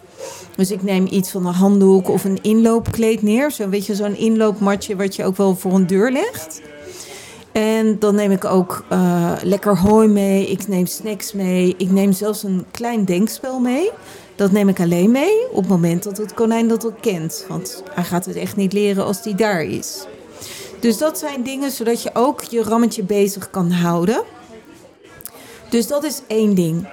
Dus 0.56 0.70
ik 0.70 0.82
neem 0.82 1.06
iets 1.10 1.30
van 1.30 1.46
een 1.46 1.54
handdoek 1.54 2.08
of 2.08 2.24
een 2.24 2.42
inloopkleed 2.42 3.22
neer. 3.22 3.50
Zo 3.50 3.68
weet 3.68 3.86
je, 3.86 3.94
zo'n 3.94 4.16
inloopmatje 4.16 4.96
wat 4.96 5.16
je 5.16 5.24
ook 5.24 5.36
wel 5.36 5.56
voor 5.56 5.72
een 5.72 5.86
deur 5.86 6.12
legt. 6.12 6.60
En 7.52 7.98
dan 7.98 8.14
neem 8.14 8.30
ik 8.30 8.44
ook 8.44 8.84
eh, 8.88 9.32
lekker 9.42 9.78
hooi 9.78 10.08
mee. 10.08 10.46
Ik 10.46 10.68
neem 10.68 10.86
snacks 10.86 11.32
mee. 11.32 11.74
Ik 11.78 11.90
neem 11.90 12.12
zelfs 12.12 12.42
een 12.42 12.64
klein 12.70 13.04
denkspel 13.04 13.60
mee. 13.60 13.90
Dat 14.38 14.52
neem 14.52 14.68
ik 14.68 14.80
alleen 14.80 15.10
mee 15.10 15.48
op 15.50 15.56
het 15.56 15.68
moment 15.68 16.02
dat 16.02 16.16
het 16.16 16.34
konijn 16.34 16.68
dat 16.68 16.86
ook 16.86 17.00
kent. 17.00 17.44
Want 17.48 17.82
hij 17.90 18.04
gaat 18.04 18.26
het 18.26 18.36
echt 18.36 18.56
niet 18.56 18.72
leren 18.72 19.04
als 19.04 19.22
die 19.22 19.34
daar 19.34 19.62
is. 19.62 20.06
Dus 20.80 20.98
dat 20.98 21.18
zijn 21.18 21.42
dingen 21.42 21.70
zodat 21.70 22.02
je 22.02 22.10
ook 22.12 22.42
je 22.42 22.62
rammetje 22.62 23.02
bezig 23.02 23.50
kan 23.50 23.70
houden. 23.70 24.22
Dus 25.70 25.86
dat 25.86 26.04
is 26.04 26.20
één 26.26 26.54
ding. 26.54 26.88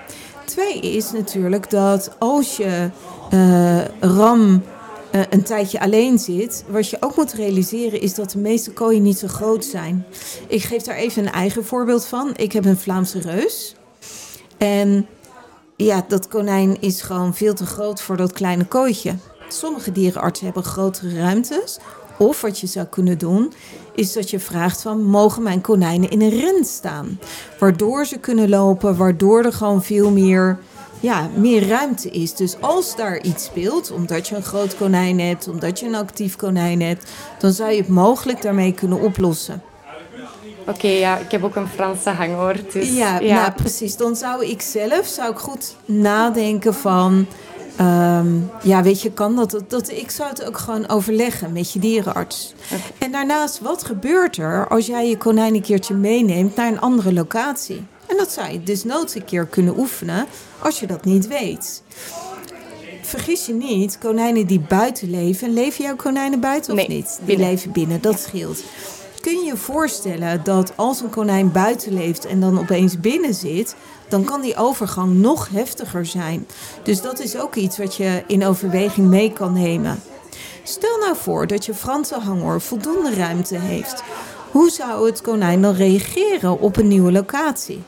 Twee 0.46 0.80
is 0.80 1.12
natuurlijk 1.12 1.70
dat 1.70 2.16
als 2.20 2.58
je 2.58 2.90
eh, 3.30 3.86
ram 4.00 4.64
eh, 5.12 5.22
een 5.30 5.44
tijdje 5.44 5.80
alleen 5.80 6.20
zit, 6.20 6.64
wat 6.68 6.90
je 6.90 6.98
ook 7.00 7.16
moet 7.16 7.34
realiseren 7.34 8.02
is 8.02 8.14
dat 8.14 8.32
de 8.32 8.40
meeste 8.40 8.72
kooien 8.72 9.04
niet 9.04 9.18
zo 9.18 9.28
groot 9.28 9.66
zijn. 9.66 10.06
Ik 10.48 10.64
geef 10.64 10.82
daar 10.82 10.96
even 10.96 11.26
een 11.26 11.34
eigen 11.34 11.66
voorbeeld 11.66 12.06
van. 12.06 12.32
Ik 12.36 12.52
heb 12.52 12.66
een 12.66 12.78
Vlaamse 12.78 13.20
reus. 13.20 13.76
En 14.58 15.08
ja, 15.76 16.06
dat 16.08 16.28
konijn 16.28 16.82
is 16.82 17.02
gewoon 17.02 17.36
veel 17.36 17.54
te 17.54 17.66
groot 17.66 18.02
voor 18.02 18.18
dat 18.18 18.34
kleine 18.34 18.66
kooitje. 18.66 19.16
Sommige 19.48 19.92
dierenartsen 19.92 20.46
hebben 20.46 20.64
grotere 20.64 21.20
ruimtes. 21.20 21.80
Of 22.18 22.42
wat 22.42 22.60
je 22.60 22.68
zou 22.68 22.86
kunnen 22.86 23.18
doen, 23.18 23.54
is 23.96 24.14
dat 24.14 24.30
je 24.30 24.40
vraagt 24.40 24.82
van... 24.82 25.04
mogen 25.04 25.44
mijn 25.44 25.62
konijnen 25.62 26.10
in 26.10 26.22
een 26.22 26.40
ren 26.40 26.66
staan? 26.66 27.20
Waardoor 27.60 28.06
ze 28.06 28.18
kunnen 28.18 28.50
lopen, 28.50 28.98
waardoor 28.98 29.44
er 29.44 29.54
gewoon 29.54 29.84
veel 29.84 30.12
meer, 30.12 30.60
ja, 31.00 31.30
meer 31.36 31.68
ruimte 31.68 32.10
is. 32.10 32.36
Dus 32.36 32.56
als 32.62 32.96
daar 32.96 33.22
iets 33.22 33.44
speelt, 33.44 33.92
omdat 33.92 34.28
je 34.28 34.36
een 34.36 34.44
groot 34.44 34.76
konijn 34.76 35.20
hebt... 35.20 35.48
omdat 35.48 35.80
je 35.80 35.86
een 35.86 35.96
actief 35.96 36.36
konijn 36.36 36.82
hebt... 36.82 37.12
dan 37.40 37.52
zou 37.52 37.72
je 37.72 37.78
het 37.78 37.88
mogelijk 37.88 38.42
daarmee 38.42 38.74
kunnen 38.74 39.00
oplossen. 39.00 39.62
Oké, 40.68 40.88
ja, 40.88 41.18
ik 41.18 41.32
heb 41.32 41.44
ook 41.44 41.56
een 41.56 41.68
Franse 41.68 42.10
hangoor. 42.10 42.56
Dus, 42.74 42.90
Ja, 42.96 43.20
Nou, 43.20 43.52
precies. 43.52 43.98
Dan 43.98 44.16
zou 44.16 44.46
ik 44.46 44.62
zelf 44.62 45.06
zou 45.08 45.32
ik 45.32 45.38
goed 45.38 45.76
nadenken 45.86 46.74
van... 46.74 47.26
ehm, 47.76 48.28
ja, 48.62 48.84
weet 48.84 49.02
je, 49.02 49.12
kan 49.12 49.36
dat, 49.36 49.64
dat? 49.68 49.90
Ik 49.90 50.12
zou 50.12 50.30
het 50.30 50.46
ook 50.46 50.58
gewoon 50.58 50.90
overleggen 50.90 51.52
met 51.54 51.72
je 51.72 51.80
dierenarts. 51.80 52.54
En 52.98 53.12
daarnaast, 53.12 53.60
wat 53.60 53.84
gebeurt 53.84 54.38
er 54.38 54.68
als 54.68 54.86
jij 54.86 55.10
je 55.10 55.18
konijn 55.18 55.54
een 55.56 55.62
keertje 55.62 55.94
meeneemt 55.94 56.56
naar 56.56 56.68
een 56.68 56.80
andere 56.82 57.14
locatie? 57.14 57.84
En 58.08 58.18
dat 58.18 58.32
zou 58.32 58.52
je 58.52 58.64
dus 58.64 58.84
nooit 58.84 59.16
een 59.16 59.26
keer 59.26 59.46
kunnen 59.46 59.80
oefenen 59.80 60.26
als 60.60 60.80
je 60.80 60.88
dat 60.88 61.06
niet 61.06 61.28
weet. 61.28 61.84
Vergis 63.02 63.46
je 63.46 63.54
niet, 63.54 63.98
konijnen 63.98 64.48
die 64.48 64.60
buiten 64.60 65.10
leven. 65.10 65.54
Leven 65.54 65.84
jouw 65.86 65.96
konijnen 65.96 66.40
buiten 66.40 66.72
of 66.74 66.78
Nee, 66.78 66.88
niet? 66.88 67.16
Die 67.18 67.26
binnen. 67.26 67.48
leven 67.50 67.72
binnen, 67.72 68.02
dat 68.02 68.20
scheelt. 68.20 68.64
Kun 69.26 69.44
je 69.44 69.58
voorstellen 69.58 70.44
dat 70.44 70.74
als 70.76 71.02
een 71.02 71.10
konijn 71.10 71.52
buiten 71.52 71.94
leeft 71.94 72.26
en 72.26 72.40
dan 72.40 72.60
opeens 72.60 73.00
binnen 73.00 73.34
zit, 73.34 73.76
dan 74.08 74.24
kan 74.24 74.42
die 74.42 74.56
overgang 74.56 75.14
nog 75.14 75.50
heftiger 75.50 76.06
zijn. 76.06 76.48
Dus 76.84 77.02
dat 77.02 77.20
is 77.20 77.38
ook 77.38 77.56
iets 77.56 77.78
wat 77.78 77.96
je 77.96 78.24
in 78.28 78.46
overweging 78.46 79.08
mee 79.08 79.34
kan 79.34 79.54
nemen. 79.54 80.02
Stel 80.64 80.98
nou 80.98 81.16
voor 81.16 81.48
dat 81.48 81.66
je 81.66 81.74
Franse 81.74 82.20
hangoor 82.20 82.62
voldoende 82.62 83.14
ruimte 83.14 83.58
heeft. 83.58 84.04
Hoe 84.52 84.70
zou 84.70 85.06
het 85.06 85.22
konijn 85.22 85.62
dan 85.62 85.74
reageren 85.74 86.60
op 86.60 86.78
een 86.78 86.88
nieuwe 86.88 87.12
locatie? 87.12 87.84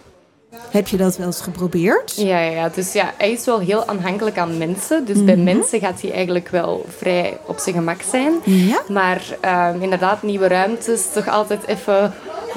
Heb 0.72 0.88
je 0.88 0.98
dat 0.98 1.18
wel 1.18 1.26
eens 1.26 1.42
geprobeerd? 1.42 2.14
Ja, 2.16 2.40
ja, 2.40 2.52
ja, 2.52 2.70
dus 2.70 2.94
ja, 2.94 3.14
hij 3.18 3.32
is 3.32 3.46
wel 3.46 3.60
heel 3.60 3.88
aanhankelijk 3.88 4.38
aan 4.38 4.58
mensen. 4.58 5.06
Dus 5.06 5.24
bij 5.24 5.36
mensen 5.38 5.80
gaat 5.80 6.02
hij 6.02 6.12
eigenlijk 6.12 6.50
wel 6.50 6.86
vrij 6.98 7.38
op 7.46 7.60
zijn 7.60 7.76
gemak 7.76 8.02
zijn. 8.12 8.34
Ja? 8.44 8.82
Maar 8.88 9.22
ehm, 9.40 9.82
inderdaad, 9.82 10.24
nieuwe 10.24 10.48
ruimtes, 10.48 11.12
toch 11.14 11.28
altijd 11.28 11.68
even 11.68 12.14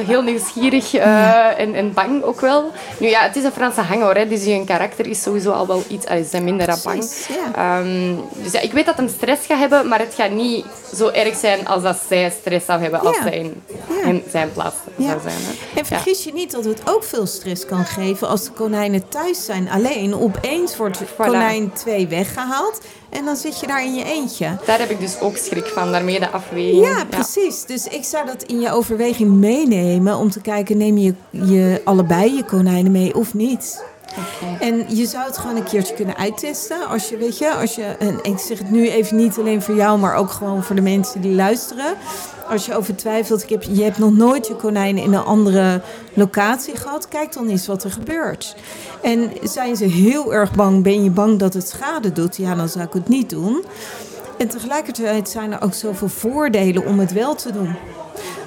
heel 0.07 0.23
nieuwsgierig 0.23 0.95
eh, 0.95 1.61
en, 1.61 1.75
en 1.75 1.93
bang 1.93 2.23
ook 2.23 2.41
wel. 2.41 2.71
Nu 2.99 3.09
ja, 3.09 3.23
het 3.23 3.37
is 3.37 3.45
een 3.45 3.53
Franse 3.53 3.81
hangoor, 3.81 4.15
hè, 4.15 4.29
dus 4.29 4.43
zijn 4.43 4.65
karakter 4.65 5.07
is 5.07 5.23
sowieso 5.23 5.51
al 5.51 5.67
wel 5.67 5.83
iets, 5.89 6.07
allee, 6.07 6.23
ze 6.23 6.29
zijn 6.29 6.45
minder 6.45 6.69
aan 6.69 6.81
bang. 6.85 7.05
Ja. 7.29 7.79
Ehm, 7.81 8.15
dus 8.43 8.53
ja, 8.53 8.61
ik 8.61 8.73
weet 8.73 8.87
dat 8.87 8.97
hij 8.97 9.09
stress 9.09 9.47
gaat 9.47 9.59
hebben, 9.59 9.89
maar 9.89 9.99
het 9.99 10.15
gaat 10.15 10.31
niet 10.31 10.65
zo 10.95 11.09
erg 11.09 11.37
zijn 11.37 11.67
als 11.67 11.83
dat 11.83 11.99
zij 12.09 12.33
stress 12.41 12.67
zou 12.67 12.81
hebben 12.81 13.01
als 13.01 13.17
zij 13.17 13.53
in 14.05 14.23
zijn 14.31 14.53
plaats 14.53 14.77
zou 14.99 15.21
zijn. 15.21 15.37
Hè. 15.39 15.79
En 15.79 15.87
vergis 15.87 16.25
je 16.25 16.33
niet 16.33 16.51
dat 16.51 16.65
het 16.65 16.81
ook 16.85 17.05
veel 17.05 17.27
stress 17.27 17.67
kan 17.67 17.87
geven 17.91 18.29
als 18.29 18.45
de 18.45 18.51
konijnen 18.51 19.09
thuis 19.09 19.45
zijn. 19.45 19.71
Alleen 19.71 20.15
opeens 20.15 20.77
wordt 20.77 20.99
konijn 21.17 21.73
2 21.73 22.09
weggehaald 22.09 22.81
en 23.11 23.25
dan 23.25 23.37
zit 23.37 23.61
je 23.61 23.67
daar 23.67 23.85
in 23.85 23.95
je 23.95 24.05
eentje. 24.05 24.57
Daar 24.67 24.79
heb 24.79 24.91
ik 24.91 25.01
dus 25.01 25.21
ook 25.21 25.37
schrik 25.37 25.67
van, 25.67 25.93
daarmee 25.93 26.19
de 26.19 26.31
afweging. 26.31 26.87
Ja, 26.87 27.05
precies. 27.05 27.65
Dus 27.65 27.87
ik 27.87 28.05
zou 28.05 28.27
dat 28.27 28.43
in 28.43 28.61
je 28.61 28.73
overweging 28.73 29.31
meenemen 29.31 30.17
om 30.17 30.31
te 30.31 30.41
kijken, 30.41 30.77
neem 30.77 30.99
je, 30.99 31.15
je 31.31 31.81
allebei 31.85 32.35
je 32.37 32.45
konijnen 32.45 32.93
mee 32.93 33.15
of 33.15 33.35
niet? 33.35 33.85
En 34.61 34.97
je 34.97 35.07
zou 35.07 35.25
het 35.25 35.39
gewoon 35.39 35.57
een 35.57 35.65
keertje 35.65 35.95
kunnen 35.95 36.17
uittesten. 36.17 36.89
Als 36.89 37.09
je, 37.09 37.17
weet 37.17 37.39
je, 37.39 37.55
als 37.55 37.75
je, 37.75 37.83
en 37.83 38.19
ik 38.23 38.39
zeg 38.39 38.59
het 38.59 38.71
nu 38.71 38.89
even 38.89 39.17
niet 39.17 39.39
alleen 39.39 39.63
voor 39.63 39.75
jou, 39.75 39.99
maar 39.99 40.15
ook 40.15 40.31
gewoon 40.31 40.63
voor 40.65 40.77
de 40.77 40.83
mensen 40.83 41.21
die 41.21 41.35
luisteren. 41.35 41.95
Als 42.49 42.67
je 42.67 42.77
over 42.77 42.97
twijfelt, 42.97 43.43
ik 43.43 43.49
heb, 43.49 43.63
je 43.63 43.83
hebt 43.83 43.99
nog 43.99 44.13
nooit 44.13 44.47
je 44.47 44.57
konijnen 44.57 45.03
in 45.03 45.13
een 45.13 45.25
andere 45.25 45.83
locatie 46.15 46.77
gehad, 46.77 47.09
kijk 47.09 47.33
dan 47.33 47.49
eens 47.49 47.67
wat 47.67 47.85
er 47.85 47.91
gebeurt. 47.91 48.57
En 49.03 49.33
zijn 49.43 49.77
ze 49.77 49.85
heel 49.85 50.35
erg 50.35 50.53
bang, 50.53 50.83
ben 50.83 51.05
je 51.05 51.11
bang 51.11 51.39
dat 51.39 51.55
het 51.55 51.69
schade 51.69 52.13
doet, 52.13 52.37
ja, 52.37 52.55
dan 52.55 52.69
zou 52.69 52.85
ik 52.85 52.93
het 52.93 53.09
niet 53.09 53.31
doen. 53.31 53.65
En 54.39 54.49
tegelijkertijd 54.49 55.29
zijn 55.29 55.53
er 55.53 55.63
ook 55.63 55.75
zoveel 55.75 56.09
voordelen 56.09 56.87
om 56.87 56.99
het 56.99 57.13
wel 57.13 57.35
te 57.35 57.53
doen. 57.53 57.77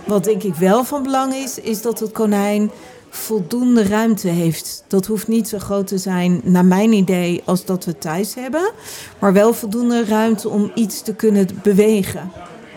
Wat 0.06 0.24
denk 0.24 0.44
ik 0.44 0.56
wel 0.56 0.84
van 0.84 1.04
belang 1.04 1.34
is, 1.34 1.60
is 1.60 1.82
dat 1.82 2.00
het 2.00 2.12
konijn 2.12 2.72
voldoende 3.16 3.84
ruimte 3.84 4.28
heeft. 4.28 4.84
Dat 4.88 5.06
hoeft 5.06 5.28
niet 5.28 5.48
zo 5.48 5.58
groot 5.60 5.88
te 5.88 5.98
zijn, 5.98 6.42
naar 6.44 6.66
mijn 6.66 6.94
idee, 6.94 7.42
als 7.46 7.66
dat 7.66 7.86
we 7.86 7.98
thuis 7.98 8.36
hebben. 8.36 8.72
Maar 9.20 9.34
wel 9.34 9.54
voldoende 9.54 10.06
ruimte 10.06 10.50
om 10.50 10.72
iets 10.76 11.02
te 11.02 11.16
kunnen 11.16 11.48
bewegen. 11.64 12.32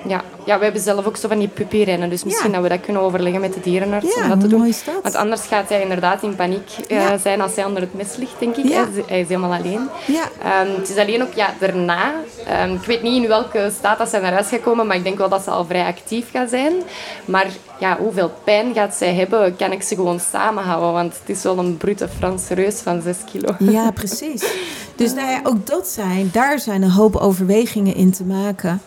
Ja, 0.09 0.23
ja, 0.45 0.59
we 0.59 0.65
hebben 0.65 0.83
zelf 0.83 1.07
ook 1.07 1.17
zo 1.17 1.29
van 1.29 1.39
die 1.39 1.49
puppyrennen. 1.49 2.09
Dus 2.11 2.25
misschien 2.25 2.47
Ja. 2.51 2.53
dat 2.55 2.63
we 2.63 2.69
dat 2.69 2.81
kunnen 2.81 3.03
overleggen 3.03 3.41
met 3.41 3.55
de 3.55 3.61
dierenarts. 3.61 4.15
Ja, 4.15 4.23
om 4.23 4.29
dat 4.29 4.41
te 4.41 4.47
doen. 4.49 4.65
dat? 4.85 5.03
Want 5.03 5.15
anders 5.15 5.43
gaat 5.47 5.69
hij 5.69 5.83
inderdaad 5.83 6.23
in 6.23 6.35
paniek 6.37 6.71
eh, 6.89 7.13
zijn 7.23 7.41
als 7.41 7.55
hij 7.55 7.65
onder 7.65 7.83
het 7.83 7.95
mes 7.95 8.17
ligt, 8.17 8.39
denk 8.39 8.57
ik. 8.57 8.73
Hij, 8.73 8.83
is, 8.95 9.03
hij 9.07 9.21
is 9.21 9.29
helemaal 9.29 9.53
alleen. 9.59 9.89
Ja. 10.07 10.23
Ehm, 10.43 10.75
het 10.81 10.89
is 10.89 10.97
alleen 10.97 11.23
ook 11.23 11.33
ja, 11.35 11.55
daarna. 11.61 12.13
ehm, 12.47 12.73
ik 12.75 12.83
weet 12.85 13.03
niet 13.03 13.23
in 13.23 13.29
welke 13.29 13.71
staat 13.79 13.99
dat 13.99 14.09
zij 14.09 14.21
naar 14.21 14.33
huis 14.33 14.49
gaat 14.49 14.61
komen, 14.61 14.87
maar 14.87 14.97
ik 14.97 15.05
denk 15.05 15.19
wel 15.19 15.29
dat 15.29 15.43
ze 15.43 15.51
al 15.51 15.65
vrij 15.65 15.87
actief 15.87 16.31
gaat 16.31 16.51
zijn. 16.51 16.73
Maar 17.25 17.47
ja, 17.79 17.97
hoeveel 18.01 18.33
pijn 18.45 18.75
gaat 18.75 18.95
zij 18.95 19.15
hebben, 19.15 19.57
kan 19.57 19.73
ik 19.73 19.83
ze 19.83 19.95
gewoon 19.95 20.21
samenhouden. 20.21 20.93
Want 20.93 21.13
het 21.21 21.37
is 21.37 21.43
wel 21.43 21.59
een 21.59 21.77
brute 21.77 22.09
Franse 22.19 22.55
reus 22.55 22.75
van 22.81 23.03
6 23.03 23.17
kilo. 23.33 23.55
Ja, 23.59 23.91
precies. 24.01 24.45
Dus 24.95 25.15
nou 25.15 25.31
ja, 25.31 25.41
ook 25.43 25.67
dat 25.67 25.89
zijn, 25.89 26.31
daar 26.33 26.59
zijn 26.59 26.83
een 26.83 26.91
hoop 26.91 27.17
overwegingen 27.17 27.95
in 27.95 28.13
te 28.13 28.25
maken. 28.25 28.81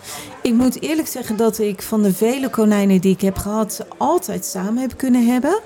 Ik 0.49 0.55
moet 0.55 0.81
eerlijk 0.81 1.07
zeggen 1.07 1.37
dat 1.37 1.59
ik 1.59 1.81
van 1.81 2.01
de 2.01 2.13
vele 2.13 2.49
konijnen 2.49 3.01
die 3.01 3.13
ik 3.13 3.21
heb 3.21 3.37
gehad, 3.37 3.73
ze 3.73 3.85
altijd 3.97 4.45
samen 4.45 4.81
heb 4.81 4.97
kunnen 4.97 5.25
hebben. 5.25 5.59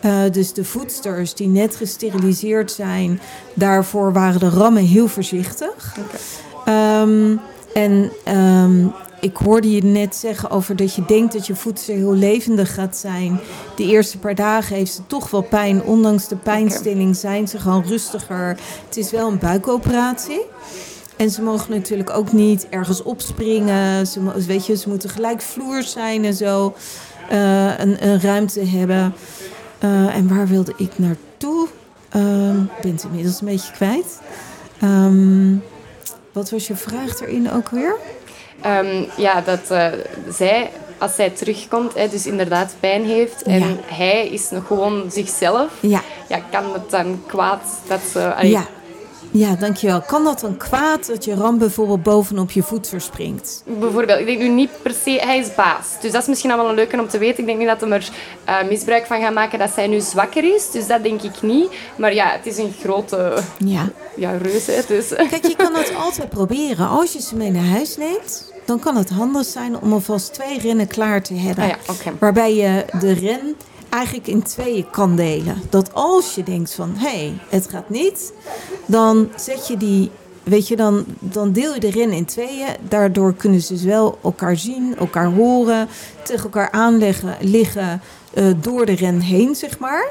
Eh, 0.00 0.22
dus 0.32 0.52
de 0.52 0.64
voedsters 0.64 1.34
die 1.34 1.48
net 1.48 1.76
gesteriliseerd 1.76 2.70
zijn, 2.70 3.20
daarvoor 3.54 4.12
waren 4.12 4.40
de 4.40 4.48
rammen 4.48 4.84
heel 4.84 5.08
voorzichtig. 5.08 5.96
Ehm, 6.64 7.36
en 7.74 8.12
ehm, 8.24 8.86
ik 9.20 9.36
hoorde 9.36 9.70
je 9.70 9.82
net 9.82 10.16
zeggen 10.16 10.50
over 10.50 10.76
dat 10.76 10.94
je 10.94 11.04
denkt 11.04 11.32
dat 11.32 11.46
je 11.46 11.54
voedster 11.54 11.94
heel 11.94 12.14
levendig 12.14 12.74
gaat 12.74 12.96
zijn. 12.96 13.40
De 13.76 13.84
eerste 13.84 14.18
paar 14.18 14.34
dagen 14.34 14.76
heeft 14.76 14.92
ze 14.92 15.06
toch 15.06 15.30
wel 15.30 15.42
pijn. 15.42 15.82
Ondanks 15.82 16.28
de 16.28 16.36
pijnstilling 16.36 17.16
zijn 17.16 17.48
ze 17.48 17.58
gewoon 17.58 17.84
rustiger. 17.86 18.58
Het 18.86 18.96
is 18.96 19.10
wel 19.10 19.28
een 19.28 19.38
buikoperatie. 19.38 20.40
En 21.18 21.30
ze 21.30 21.42
mogen 21.42 21.70
natuurlijk 21.70 22.10
ook 22.10 22.32
niet 22.32 22.66
ergens 22.70 23.02
opspringen. 23.02 24.06
Ze, 24.06 24.20
weet 24.46 24.66
je, 24.66 24.76
ze 24.76 24.88
moeten 24.88 25.10
gelijk 25.10 25.40
vloers 25.42 25.92
zijn 25.92 26.24
en 26.24 26.34
zo. 26.34 26.74
eh, 27.28 27.78
een, 27.78 28.06
een 28.08 28.20
ruimte 28.20 28.60
hebben. 28.64 29.14
Eh, 29.78 30.14
en 30.16 30.28
waar 30.28 30.46
wilde 30.46 30.72
ik 30.76 30.90
naartoe? 30.98 31.68
Ehm, 32.08 32.60
Ik 32.62 32.80
ben 32.82 32.92
het 32.92 33.02
inmiddels 33.04 33.40
een 33.40 33.46
beetje 33.46 33.72
kwijt. 33.72 34.18
Ehm, 34.80 35.54
wat 36.32 36.50
was 36.50 36.66
je 36.66 36.76
vraag 36.76 37.20
erin 37.20 37.50
ook 37.52 37.68
weer? 37.68 37.96
Ehm, 38.60 39.04
ja, 39.16 39.40
dat 39.40 39.70
eh, 39.70 39.86
zij, 40.30 40.70
als 40.98 41.14
zij 41.14 41.30
terugkomt, 41.30 41.94
hè, 41.94 42.08
dus 42.08 42.26
inderdaad 42.26 42.74
pijn 42.80 43.04
heeft 43.04 43.42
en 43.42 43.58
Ja. 43.60 43.66
hij 43.86 44.28
is 44.28 44.50
nog 44.50 44.66
gewoon 44.66 45.02
zichzelf, 45.10 45.70
Ja. 45.80 46.02
ja, 46.28 46.38
kan 46.50 46.72
het 46.72 46.90
dan 46.90 47.22
kwaad 47.26 47.62
dat 47.88 48.00
ze... 48.12 48.34
allee, 48.34 48.50
Ja. 48.50 48.66
Ja, 49.30 49.54
dankjewel. 49.54 50.00
Kan 50.00 50.24
dat 50.24 50.40
dan 50.40 50.56
kwaad 50.56 51.06
dat 51.06 51.24
je 51.24 51.34
ram 51.34 51.58
bijvoorbeeld 51.58 52.02
bovenop 52.02 52.50
je 52.50 52.62
voet 52.62 52.88
verspringt? 52.88 53.62
Bijvoorbeeld, 53.66 54.20
ik 54.20 54.26
denk 54.26 54.38
nu 54.38 54.48
niet 54.48 54.70
per 54.82 54.94
se, 55.04 55.10
hij 55.10 55.38
is 55.38 55.54
baas. 55.54 55.86
Dus 56.00 56.12
dat 56.12 56.22
is 56.22 56.28
misschien 56.28 56.50
al 56.50 56.56
wel 56.56 56.68
een 56.68 56.74
leuke 56.74 57.00
om 57.00 57.08
te 57.08 57.18
weten. 57.18 57.38
Ik 57.38 57.46
denk 57.46 57.58
niet 57.58 57.68
dat 57.68 57.80
hij 57.80 57.90
er 57.90 58.08
eh, 58.44 58.68
misbruik 58.68 59.06
van 59.06 59.20
gaat 59.20 59.34
maken 59.34 59.58
dat 59.58 59.70
zij 59.74 59.86
nu 59.86 60.00
zwakker 60.00 60.54
is. 60.54 60.70
Dus 60.70 60.86
dat 60.86 61.02
denk 61.02 61.22
ik 61.22 61.42
niet. 61.42 61.70
Maar 61.96 62.14
ja, 62.14 62.30
het 62.30 62.46
is 62.46 62.58
een 62.58 62.74
grote 62.80 63.38
Ja. 63.58 63.88
ja, 64.16 64.36
reus. 64.42 64.66
Hè, 64.66 64.80
dus. 64.86 65.08
Kijk, 65.08 65.46
je 65.46 65.56
kan 65.56 65.74
het 65.74 65.94
altijd 65.94 66.28
proberen. 66.28 66.88
Als 66.88 67.12
je 67.12 67.20
ze 67.20 67.36
mee 67.36 67.50
naar 67.50 67.64
huis 67.64 67.96
neemt, 67.96 68.52
dan 68.64 68.78
kan 68.78 68.96
het 68.96 69.10
handig 69.10 69.46
zijn 69.46 69.80
om 69.80 69.92
alvast 69.92 70.34
twee 70.34 70.58
rennen 70.58 70.86
klaar 70.86 71.22
te 71.22 71.34
hebben. 71.34 71.64
Ah 71.64 71.96
ja. 72.04 72.12
Waarbij 72.18 72.54
je 72.54 72.84
de 73.00 73.12
ren 73.12 73.56
eigenlijk 73.88 74.26
in 74.26 74.42
tweeën 74.42 74.90
kan 74.90 75.16
delen. 75.16 75.62
Dat 75.70 75.94
als 75.94 76.34
je 76.34 76.42
denkt 76.42 76.74
van, 76.74 76.94
hé, 76.96 77.08
hey, 77.08 77.38
het 77.48 77.68
gaat 77.68 77.90
niet, 77.90 78.32
dan 78.86 79.28
zet 79.36 79.66
je 79.66 79.76
die, 79.76 80.10
weet 80.42 80.68
je, 80.68 80.76
dan, 80.76 81.04
dan 81.18 81.52
deel 81.52 81.74
je 81.74 81.80
de 81.80 81.90
ren 81.90 82.10
in 82.10 82.24
tweeën. 82.24 82.68
Daardoor 82.88 83.34
kunnen 83.34 83.60
ze 83.60 83.72
dus 83.72 83.82
wel 83.82 84.18
elkaar 84.22 84.56
zien, 84.56 84.96
elkaar 84.96 85.32
horen, 85.32 85.88
tegen 86.22 86.44
elkaar 86.44 86.70
aanleggen, 86.70 87.36
liggen 87.40 88.00
eh, 88.34 88.44
door 88.60 88.86
de 88.86 88.94
ren 88.94 89.20
heen, 89.20 89.54
zeg 89.54 89.78
maar. 89.78 90.08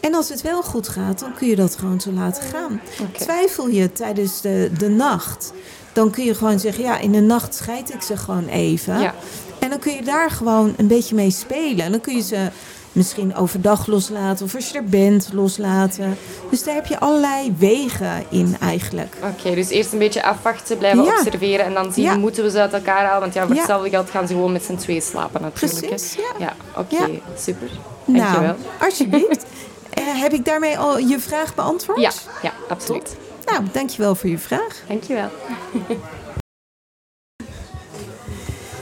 En 0.00 0.14
als 0.14 0.28
het 0.28 0.42
wel 0.42 0.62
goed 0.62 0.88
gaat, 0.88 1.18
dan 1.18 1.34
kun 1.34 1.48
je 1.48 1.56
dat 1.56 1.76
gewoon 1.76 2.00
zo 2.00 2.10
laten 2.10 2.42
gaan. 2.42 2.80
Twijfel 3.12 3.68
je 3.68 3.92
tijdens 3.92 4.40
de, 4.40 4.70
de 4.78 4.88
nacht, 4.88 5.52
dan 5.92 6.10
kun 6.10 6.24
je 6.24 6.34
gewoon 6.34 6.60
zeggen, 6.60 6.84
ja, 6.84 6.98
in 6.98 7.12
de 7.12 7.20
nacht 7.20 7.54
scheid 7.54 7.94
ik 7.94 8.02
ze 8.02 8.16
gewoon 8.16 8.46
even. 8.46 9.00
Ja. 9.00 9.14
En 9.58 9.70
dan 9.70 9.78
kun 9.78 9.92
je 9.94 10.02
daar 10.02 10.30
gewoon 10.30 10.74
een 10.76 10.86
beetje 10.86 11.14
mee 11.14 11.30
spelen. 11.30 11.84
En 11.84 11.90
dan 11.90 12.00
kun 12.00 12.16
je 12.16 12.22
ze 12.22 12.48
misschien 12.96 13.36
overdag 13.36 13.86
loslaten 13.86 14.44
of 14.46 14.54
als 14.54 14.68
je 14.68 14.76
er 14.78 14.84
bent 14.84 15.28
loslaten. 15.32 16.16
Dus 16.50 16.62
daar 16.64 16.74
heb 16.74 16.86
je 16.86 16.98
allerlei 17.00 17.54
wegen 17.58 18.24
in 18.30 18.56
eigenlijk. 18.60 19.16
Oké, 19.22 19.54
dus 19.54 19.68
eerst 19.68 19.92
een 19.92 19.98
beetje 19.98 20.22
afwachten, 20.22 20.78
blijven 20.78 21.04
Ja. 21.04 21.10
observeren 21.18 21.64
en 21.64 21.74
dan 21.74 21.92
zien 21.92 22.04
Ja. 22.04 22.16
moeten 22.16 22.42
we 22.44 22.50
ze 22.50 22.60
uit 22.60 22.72
elkaar 22.72 23.04
halen. 23.04 23.20
Want 23.20 23.34
ja, 23.34 23.46
voor 23.46 23.56
hetzelfde 23.56 23.88
geld 23.90 24.10
gaan 24.10 24.26
ze 24.26 24.32
gewoon 24.32 24.52
met 24.52 24.64
z'n 24.64 24.76
twee 24.76 25.00
slapen 25.00 25.42
natuurlijk. 25.42 25.86
Precies, 25.86 26.14
ja. 26.14 26.32
Ja, 26.38 26.52
oké, 26.76 26.96
Ja. 26.96 27.08
super. 27.38 27.68
Dankjewel. 28.04 28.40
Nou, 28.42 28.54
alsjeblieft. 28.80 29.44
Eh, 29.90 30.02
heb 30.20 30.32
ik 30.32 30.44
daarmee 30.44 30.78
al 30.78 30.98
je 30.98 31.20
vraag 31.20 31.54
beantwoord? 31.54 32.00
Ja, 32.00 32.10
ja, 32.42 32.52
absoluut. 32.68 33.16
Nou, 33.44 33.62
dankjewel 33.72 34.14
voor 34.14 34.28
je 34.30 34.38
vraag. 34.38 34.82
Dankjewel. 34.88 35.28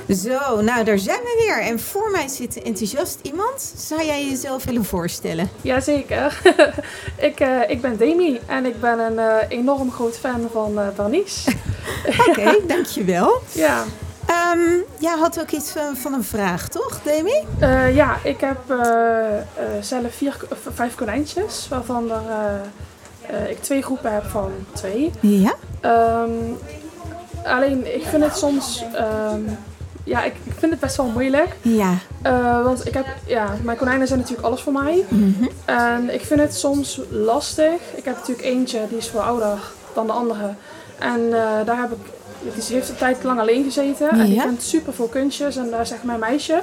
Zo, 0.09 0.61
nou 0.61 0.85
daar 0.85 0.99
zijn 0.99 1.21
we 1.21 1.45
weer. 1.47 1.63
En 1.63 1.81
voor 1.81 2.11
mij 2.11 2.29
zit 2.29 2.63
enthousiast 2.63 3.19
iemand. 3.23 3.73
Zou 3.77 4.05
jij 4.05 4.27
jezelf 4.27 4.65
willen 4.65 4.85
voorstellen? 4.85 5.51
Jazeker. 5.61 6.41
ik, 7.17 7.41
eh, 7.41 7.71
ik 7.71 7.81
ben 7.81 7.97
Demi 7.97 8.41
en 8.47 8.67
ik 8.67 8.81
ben 8.81 8.99
een 8.99 9.19
eh, 9.19 9.37
enorm 9.49 9.93
groot 9.93 10.19
fan 10.19 10.49
van 10.53 10.79
eh 10.79 10.89
Bernice. 10.97 11.51
Oké, 12.29 12.61
dankjewel. 12.75 13.43
ja. 13.53 13.85
Ehm 14.27 14.61
jij 14.99 15.17
had 15.19 15.41
ook 15.41 15.51
iets 15.51 15.71
van, 15.71 15.97
van 15.97 16.13
een 16.13 16.25
vraag, 16.25 16.69
toch, 16.69 17.01
Demi? 17.03 17.47
Ja, 17.95 18.19
ik 18.23 18.41
heb 18.41 18.59
zelf 19.81 20.15
vier, 20.15 20.37
vijf 20.75 20.95
konijntjes, 20.95 21.67
waarvan 21.69 22.11
er, 22.11 23.51
ik 23.51 23.63
twee 23.63 23.83
groepen 23.83 24.13
heb 24.13 24.25
van 24.25 24.53
twee. 24.73 25.11
Ja. 25.21 25.55
Ehm, 25.81 26.31
alleen, 27.45 27.95
ik 27.95 28.05
vind 28.07 28.23
het 28.25 28.37
soms... 28.37 28.85
ehm, 28.95 29.41
ja, 30.05 30.25
ik, 30.25 30.35
ik 30.45 30.53
vind 30.59 30.73
het 30.73 30.81
best 30.81 30.97
wel 30.97 31.07
moeilijk. 31.07 31.49
Ja. 31.63 31.95
Eh, 32.23 32.63
want 32.63 32.87
ik 32.87 32.95
heb, 32.95 33.07
ja, 33.27 33.55
mijn 33.63 33.77
konijnen 33.77 34.07
zijn 34.07 34.19
natuurlijk 34.19 34.47
alles 34.47 34.61
voor 34.61 34.73
mij. 34.73 35.05
Mhm. 35.09 35.45
En 35.65 36.15
ik 36.15 36.21
vind 36.25 36.41
het 36.41 36.55
soms 36.55 37.01
lastig. 37.11 37.73
Ik 37.95 38.05
heb 38.05 38.15
natuurlijk 38.17 38.47
eentje, 38.47 38.81
die 38.89 38.99
is 38.99 39.09
veel 39.09 39.23
ouder 39.23 39.59
dan 39.95 40.07
de 40.07 40.13
andere. 40.13 40.55
En 40.99 41.21
eh, 41.27 41.41
daar 41.65 41.77
heb 41.81 41.91
ik, 41.93 41.99
die 42.55 42.75
heeft 42.75 42.89
een 42.89 42.97
tijd 42.97 43.23
lang 43.23 43.41
alleen 43.41 43.65
gezeten. 43.65 44.09
En 44.11 44.27
die 44.27 44.41
kent 44.41 44.63
super 44.63 44.93
veel 44.93 45.07
kunstjes. 45.09 45.57
En 45.57 45.71
daar 45.71 45.87
zegt 45.87 46.03
mijn 46.05 46.19
meisje. 46.21 46.61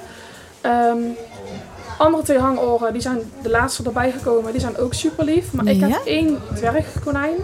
Ehm, 0.62 0.98
andere 1.98 2.24
twee 2.24 2.38
hangoren, 2.40 2.94
die 2.94 3.02
zijn 3.02 3.20
de 3.42 3.50
laatste 3.50 3.84
erbij 3.84 4.12
gekomen. 4.12 4.52
Die 4.52 4.62
zijn 4.62 4.78
ook 4.78 4.94
super 4.94 5.24
lief. 5.26 5.54
Maar 5.54 5.66
ik 5.68 5.80
Ja. 5.80 5.88
heb 5.88 6.06
één 6.06 6.40
dwergkonijn. 6.56 7.36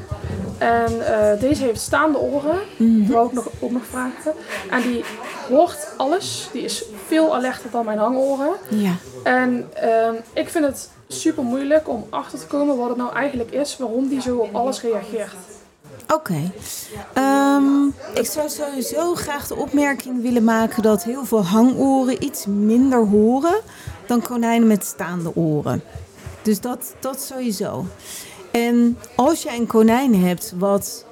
En 0.57 1.07
eh, 1.07 1.39
deze 1.39 1.63
heeft 1.63 1.81
staande 1.81 2.17
oren. 2.17 2.57
Dat 2.77 3.13
wou 3.13 3.27
ik 3.27 3.33
nog, 3.33 3.47
ook 3.59 3.71
nog 3.71 3.81
vragen. 3.89 4.31
En 4.69 4.81
die 4.81 5.03
hoort 5.49 5.87
alles. 5.97 6.49
Die 6.51 6.61
is 6.61 6.83
veel 7.05 7.35
alerter 7.35 7.71
dan 7.71 7.85
mijn 7.85 7.97
hangoren. 7.97 8.51
Ja. 8.69 8.95
En 9.23 9.69
ehm, 9.73 10.13
ik 10.33 10.49
vind 10.49 10.65
het 10.65 10.89
super 11.07 11.43
moeilijk 11.43 11.89
om 11.89 12.05
achter 12.09 12.39
te 12.39 12.45
komen 12.45 12.77
wat 12.77 12.87
het 12.87 12.97
nou 12.97 13.13
eigenlijk 13.13 13.51
is, 13.51 13.77
waarom 13.77 14.07
die 14.07 14.21
zo 14.21 14.37
op 14.37 14.55
alles 14.55 14.81
reageert. 14.81 15.35
Oké. 16.13 16.51
Ehm, 17.13 17.85
ik 18.13 18.25
zou 18.25 18.49
sowieso 18.49 19.15
graag 19.15 19.47
de 19.47 19.55
opmerking 19.55 20.21
willen 20.21 20.43
maken 20.43 20.83
dat 20.83 21.03
heel 21.03 21.25
veel 21.25 21.45
hangoren 21.45 22.23
iets 22.23 22.45
minder 22.45 23.05
horen 23.05 23.59
dan 24.05 24.21
konijnen 24.21 24.67
met 24.67 24.85
staande 24.85 25.35
oren. 25.35 25.83
Dus 26.41 26.59
dat, 26.59 26.93
dat 26.99 27.21
sowieso. 27.21 27.85
En 28.51 28.97
als 29.15 29.43
jij 29.43 29.57
een 29.57 29.67
konijn 29.67 30.23
hebt 30.23 30.53
wat 30.57 31.05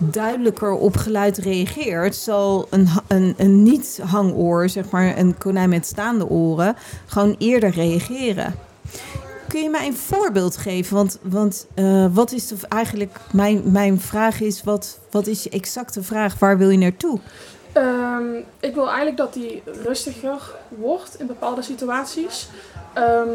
duidelijker 0.00 0.72
op 0.72 0.96
geluid 0.96 1.38
reageert, 1.38 2.14
zal 2.14 2.66
een, 2.70 2.88
een, 3.06 3.34
een 3.36 3.62
niet-hangoor, 3.62 4.68
zeg 4.68 4.90
maar 4.90 5.18
een 5.18 5.38
konijn 5.38 5.68
met 5.68 5.86
staande 5.86 6.28
oren, 6.28 6.76
gewoon 7.06 7.34
eerder 7.38 7.70
reageren. 7.70 8.54
Kun 9.48 9.62
je 9.62 9.70
mij 9.70 9.86
een 9.86 9.96
voorbeeld 9.96 10.56
geven? 10.56 10.96
Want, 10.96 11.18
want 11.22 11.66
eh, 11.74 12.06
wat 12.12 12.32
is 12.32 12.46
de, 12.46 12.56
eigenlijk, 12.68 13.16
mijn, 13.32 13.62
mijn 13.64 14.00
vraag 14.00 14.40
is, 14.40 14.62
wat, 14.62 14.98
wat 15.10 15.26
is 15.26 15.42
je 15.42 15.50
exacte 15.50 16.02
vraag? 16.02 16.38
Waar 16.38 16.58
wil 16.58 16.70
je 16.70 16.78
naartoe? 16.78 17.18
Ehm, 17.72 18.34
ik 18.60 18.74
wil 18.74 18.86
eigenlijk 18.86 19.16
dat 19.16 19.34
hij 19.34 19.62
rustiger 19.82 20.54
wordt 20.68 21.20
in 21.20 21.26
bepaalde 21.26 21.62
situaties. 21.62 22.48
Ehm, 22.92 23.28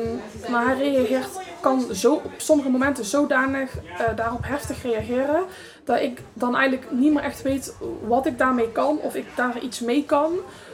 maar 0.49 0.65
hij 0.65 0.77
reageert, 0.77 1.27
kan 1.59 1.85
zo, 1.93 2.13
op 2.13 2.31
sommige 2.37 2.69
momenten 2.69 3.05
zodanig 3.05 3.77
eh, 3.77 4.15
daarop 4.15 4.45
heftig 4.45 4.83
reageren. 4.83 5.43
Dat 5.85 5.99
ik 5.99 6.21
dan 6.33 6.55
eigenlijk 6.55 6.91
niet 6.91 7.13
meer 7.13 7.23
echt 7.23 7.41
weet 7.41 7.73
wat 8.07 8.25
ik 8.25 8.37
daarmee 8.37 8.71
kan. 8.71 8.97
Of 9.01 9.15
ik 9.15 9.25
daar 9.35 9.59
iets 9.59 9.79
mee 9.79 10.05
kan. 10.05 10.31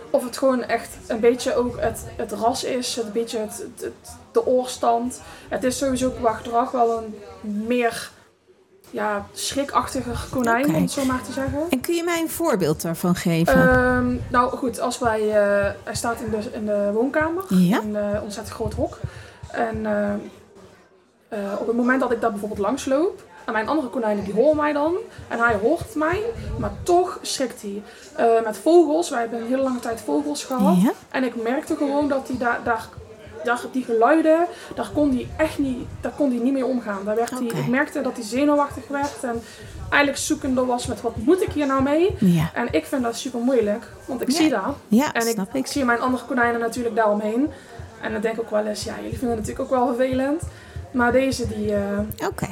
Of 0.09 0.23
het 0.23 0.37
gewoon 0.37 0.63
echt 0.63 0.97
een 1.07 1.19
beetje 1.19 1.55
ook 1.55 1.79
het, 1.79 2.05
het 2.15 2.31
ras 2.31 2.63
is. 2.63 2.95
Het 2.95 3.13
beetje 3.13 3.37
het, 3.37 3.65
de 4.31 4.45
oorstand. 4.45 5.21
Het 5.49 5.63
is 5.63 5.77
sowieso 5.77 6.09
qua 6.09 6.33
gedrag 6.33 6.71
wel 6.71 6.97
een 6.97 7.15
meer 7.67 8.11
ja, 8.89 9.25
schrikachtiger 9.31 10.27
konijn, 10.31 10.65
om 10.75 10.81
het 10.81 10.91
zo 10.91 11.05
maar 11.05 11.21
te 11.21 11.31
zeggen. 11.31 11.59
En 11.69 11.81
kun 11.81 11.95
je 11.95 12.03
mij 12.03 12.21
een 12.21 12.29
voorbeeld 12.29 12.81
daarvan 12.81 13.15
geven? 13.15 13.53
Ehm, 13.53 14.15
nou 14.29 14.57
goed, 14.57 14.79
als 14.79 14.99
wij, 14.99 15.19
eh, 15.21 15.73
hij 15.83 15.95
staat 15.95 16.19
in 16.21 16.29
de, 16.31 16.49
in 16.51 16.65
de 16.65 16.89
woonkamer, 16.93 17.43
Ja. 17.47 17.81
in 17.81 17.95
een 17.95 18.21
ontzettend 18.21 18.55
groot 18.55 18.73
hok. 18.73 18.97
En 19.51 19.85
eh, 19.85 20.13
eh, 21.27 21.59
op 21.59 21.67
het 21.67 21.75
moment 21.75 22.01
dat 22.01 22.11
ik 22.11 22.21
daar 22.21 22.31
bijvoorbeeld 22.31 22.59
langs 22.59 22.85
loop, 22.85 23.23
en 23.45 23.53
mijn 23.53 23.67
andere 23.67 23.87
konijnen 23.89 24.23
die 24.23 24.33
horen 24.33 24.55
mij 24.57 24.73
dan, 24.73 24.95
en 25.27 25.39
hij 25.39 25.55
hoort 25.61 25.95
mij, 25.95 26.21
maar 26.59 26.71
toch 26.83 27.19
schrikt 27.21 27.61
hij. 27.61 27.81
Eh, 28.15 28.43
met 28.45 28.57
vogels, 28.57 29.09
wij 29.09 29.19
hebben 29.19 29.39
een 29.41 29.47
hele 29.47 29.61
lange 29.63 29.79
tijd 29.79 30.01
vogels 30.01 30.43
gehad. 30.43 30.81
ja? 30.81 30.91
En 31.09 31.23
ik 31.23 31.41
merkte 31.43 31.75
gewoon 31.75 32.07
dat 32.07 32.27
hij 32.27 32.37
daar, 32.37 32.59
daar, 32.63 32.87
daar 33.43 33.61
die 33.71 33.83
geluiden, 33.83 34.45
daar 34.75 34.89
kon 34.93 35.09
hij 35.09 35.27
echt 35.37 35.59
niet, 35.59 35.87
daar 36.01 36.11
kon 36.17 36.29
hij 36.31 36.39
niet 36.39 36.53
mee 36.53 36.65
omgaan. 36.65 37.05
Daar 37.05 37.15
werd 37.15 37.29
hij, 37.29 37.41
ik 37.43 37.67
merkte 37.67 38.01
dat 38.01 38.13
hij 38.15 38.23
zenuwachtig 38.25 38.87
werd 38.87 39.23
en 39.23 39.41
eigenlijk 39.89 40.17
zoekende 40.23 40.65
was 40.65 40.87
met 40.87 41.01
wat 41.01 41.15
moet 41.15 41.41
ik 41.41 41.51
hier 41.51 41.67
nou 41.67 41.83
mee. 41.83 42.15
Ja, 42.19 42.49
En 42.53 42.67
ik 42.71 42.85
vind 42.85 43.03
dat 43.03 43.15
super 43.15 43.39
moeilijk, 43.39 43.87
want 44.05 44.21
ik 44.21 44.29
Ja. 44.29 44.35
zie 44.35 44.49
dat. 44.49 44.75
ja 44.87 45.13
En 45.13 45.27
ik, 45.27 45.37
ik. 45.53 45.67
zie 45.67 45.85
mijn 45.85 45.99
andere 45.99 46.25
konijnen 46.25 46.59
natuurlijk 46.59 46.95
daaromheen. 46.95 47.49
En 48.01 48.11
dan 48.11 48.21
denk 48.21 48.35
ik 48.35 48.41
ook 48.41 48.49
wel 48.49 48.65
eens, 48.65 48.83
ja, 48.83 48.95
jullie 48.95 49.17
vinden 49.17 49.37
het 49.37 49.47
natuurlijk 49.47 49.73
ook 49.73 49.77
wel 49.79 49.87
vervelend. 49.95 50.41
Maar 50.91 51.11
deze 51.11 51.47
die, 51.47 51.75
eh, 51.75 52.27
Oké. 52.27 52.47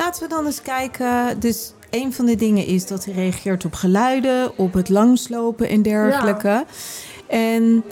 Laten 0.00 0.22
we 0.22 0.28
dan 0.28 0.46
eens 0.46 0.62
kijken. 0.62 1.40
Dus 1.40 1.72
een 1.90 2.12
van 2.12 2.24
de 2.26 2.34
dingen 2.36 2.66
is 2.66 2.86
dat 2.86 3.04
hij 3.04 3.14
reageert 3.14 3.64
op 3.64 3.74
geluiden, 3.74 4.58
op 4.58 4.72
het 4.72 4.88
langslopen 4.88 5.68
en 5.68 5.82
dergelijke. 5.82 6.64
En 7.26 7.84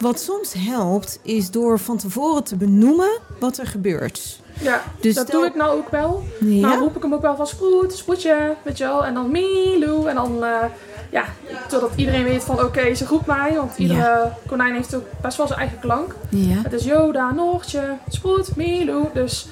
wat 0.00 0.20
soms 0.20 0.54
helpt, 0.58 1.18
is 1.22 1.50
door 1.50 1.78
van 1.78 1.96
tevoren 1.96 2.44
te 2.44 2.56
benoemen 2.56 3.18
wat 3.40 3.58
er 3.58 3.66
gebeurt. 3.66 4.40
ja, 4.60 4.82
Dus 5.00 5.14
dat 5.14 5.26
stel- 5.26 5.40
doe 5.40 5.48
ik 5.48 5.54
nou 5.54 5.78
ook 5.78 5.88
wel. 5.90 6.22
Ja? 6.40 6.68
Nou 6.68 6.78
roep 6.80 6.96
ik 6.96 7.02
hem 7.02 7.14
ook 7.14 7.22
wel 7.22 7.36
van 7.36 7.46
sproet, 7.46 7.92
sproetje, 7.92 8.54
weet 8.62 8.78
je 8.78 8.84
wel. 8.84 9.04
En 9.04 9.14
dan 9.14 9.30
Milou. 9.30 10.08
En 10.08 10.14
dan, 10.14 10.44
eh, 10.44 10.64
ja, 11.10 11.24
zodat 11.70 11.90
iedereen 11.96 12.24
weet 12.24 12.44
van 12.44 12.62
oké, 12.62 12.94
ze 12.94 13.04
roept 13.06 13.26
mij. 13.26 13.54
Want 13.56 13.78
iedere 13.78 14.32
konijn 14.46 14.74
heeft 14.74 14.94
ook 14.94 15.04
best 15.22 15.36
wel 15.36 15.46
zijn 15.46 15.58
eigen 15.58 15.78
klank. 15.80 16.14
ja. 16.28 16.56
Het 16.62 16.72
is 16.72 16.84
Yoda, 16.84 17.32
Noortje, 17.32 17.96
Sproet, 18.08 18.56
Milou. 18.56 19.04
Dus 19.14 19.46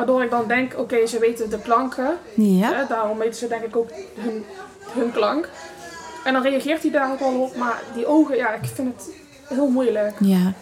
waardoor 0.00 0.22
ik 0.22 0.30
dan 0.30 0.48
denk, 0.48 0.78
oké, 0.78 1.06
ze 1.06 1.18
weten 1.18 1.50
de 1.50 1.58
klanken. 1.58 2.18
Ja. 2.34 2.72
Hè, 2.72 2.86
daarom 2.86 3.18
weten 3.18 3.34
ze 3.34 3.48
denk 3.48 3.62
ik 3.62 3.76
ook 3.76 3.90
hun, 4.18 4.44
hun 4.92 5.12
klank. 5.12 5.48
En 6.24 6.32
dan 6.32 6.42
reageert 6.42 6.82
hij 6.82 6.90
daar 6.90 7.12
ook 7.12 7.18
wel 7.18 7.40
op. 7.40 7.56
Maar 7.56 7.82
die 7.94 8.06
ogen, 8.06 8.36
ja, 8.36 8.52
ik 8.52 8.68
vind 8.74 8.94
het 8.96 9.14
heel 9.48 9.68
moeilijk. 9.68 10.16
Ja, 10.20 10.52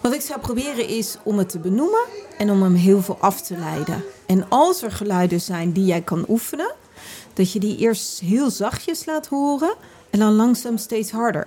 wat 0.00 0.14
ik 0.14 0.20
zou 0.20 0.40
proberen 0.40 0.88
is 0.88 1.16
om 1.22 1.38
het 1.38 1.48
te 1.48 1.58
benoemen 1.58 2.04
en 2.38 2.50
om 2.50 2.62
hem 2.62 2.74
heel 2.74 3.02
veel 3.02 3.16
af 3.20 3.40
te 3.40 3.56
leiden. 3.56 4.04
En 4.26 4.48
als 4.48 4.82
er 4.82 4.92
geluiden 4.92 5.40
zijn 5.40 5.72
die 5.72 5.84
jij 5.84 6.00
kan 6.00 6.24
oefenen, 6.28 6.72
dat 7.34 7.52
je 7.52 7.58
die 7.58 7.76
eerst 7.76 8.20
heel 8.20 8.50
zachtjes 8.50 9.04
laat 9.04 9.26
horen 9.26 9.74
en 10.10 10.18
dan 10.18 10.32
langzaam 10.32 10.76
steeds 10.76 11.10
harder. 11.10 11.46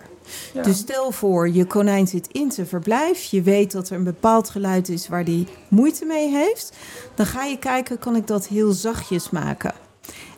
Ja. 0.53 0.62
Dus 0.62 0.77
stel 0.77 1.12
voor, 1.12 1.49
je 1.49 1.65
konijn 1.65 2.07
zit 2.07 2.27
in 2.31 2.51
zijn 2.51 2.67
verblijf, 2.67 3.23
je 3.23 3.41
weet 3.41 3.71
dat 3.71 3.89
er 3.89 3.95
een 3.95 4.03
bepaald 4.03 4.49
geluid 4.49 4.89
is 4.89 5.07
waar 5.07 5.25
die 5.25 5.47
moeite 5.67 6.05
mee 6.05 6.29
heeft, 6.29 6.71
dan 7.15 7.25
ga 7.25 7.43
je 7.43 7.57
kijken, 7.57 7.99
kan 7.99 8.15
ik 8.15 8.27
dat 8.27 8.47
heel 8.47 8.71
zachtjes 8.71 9.29
maken? 9.29 9.73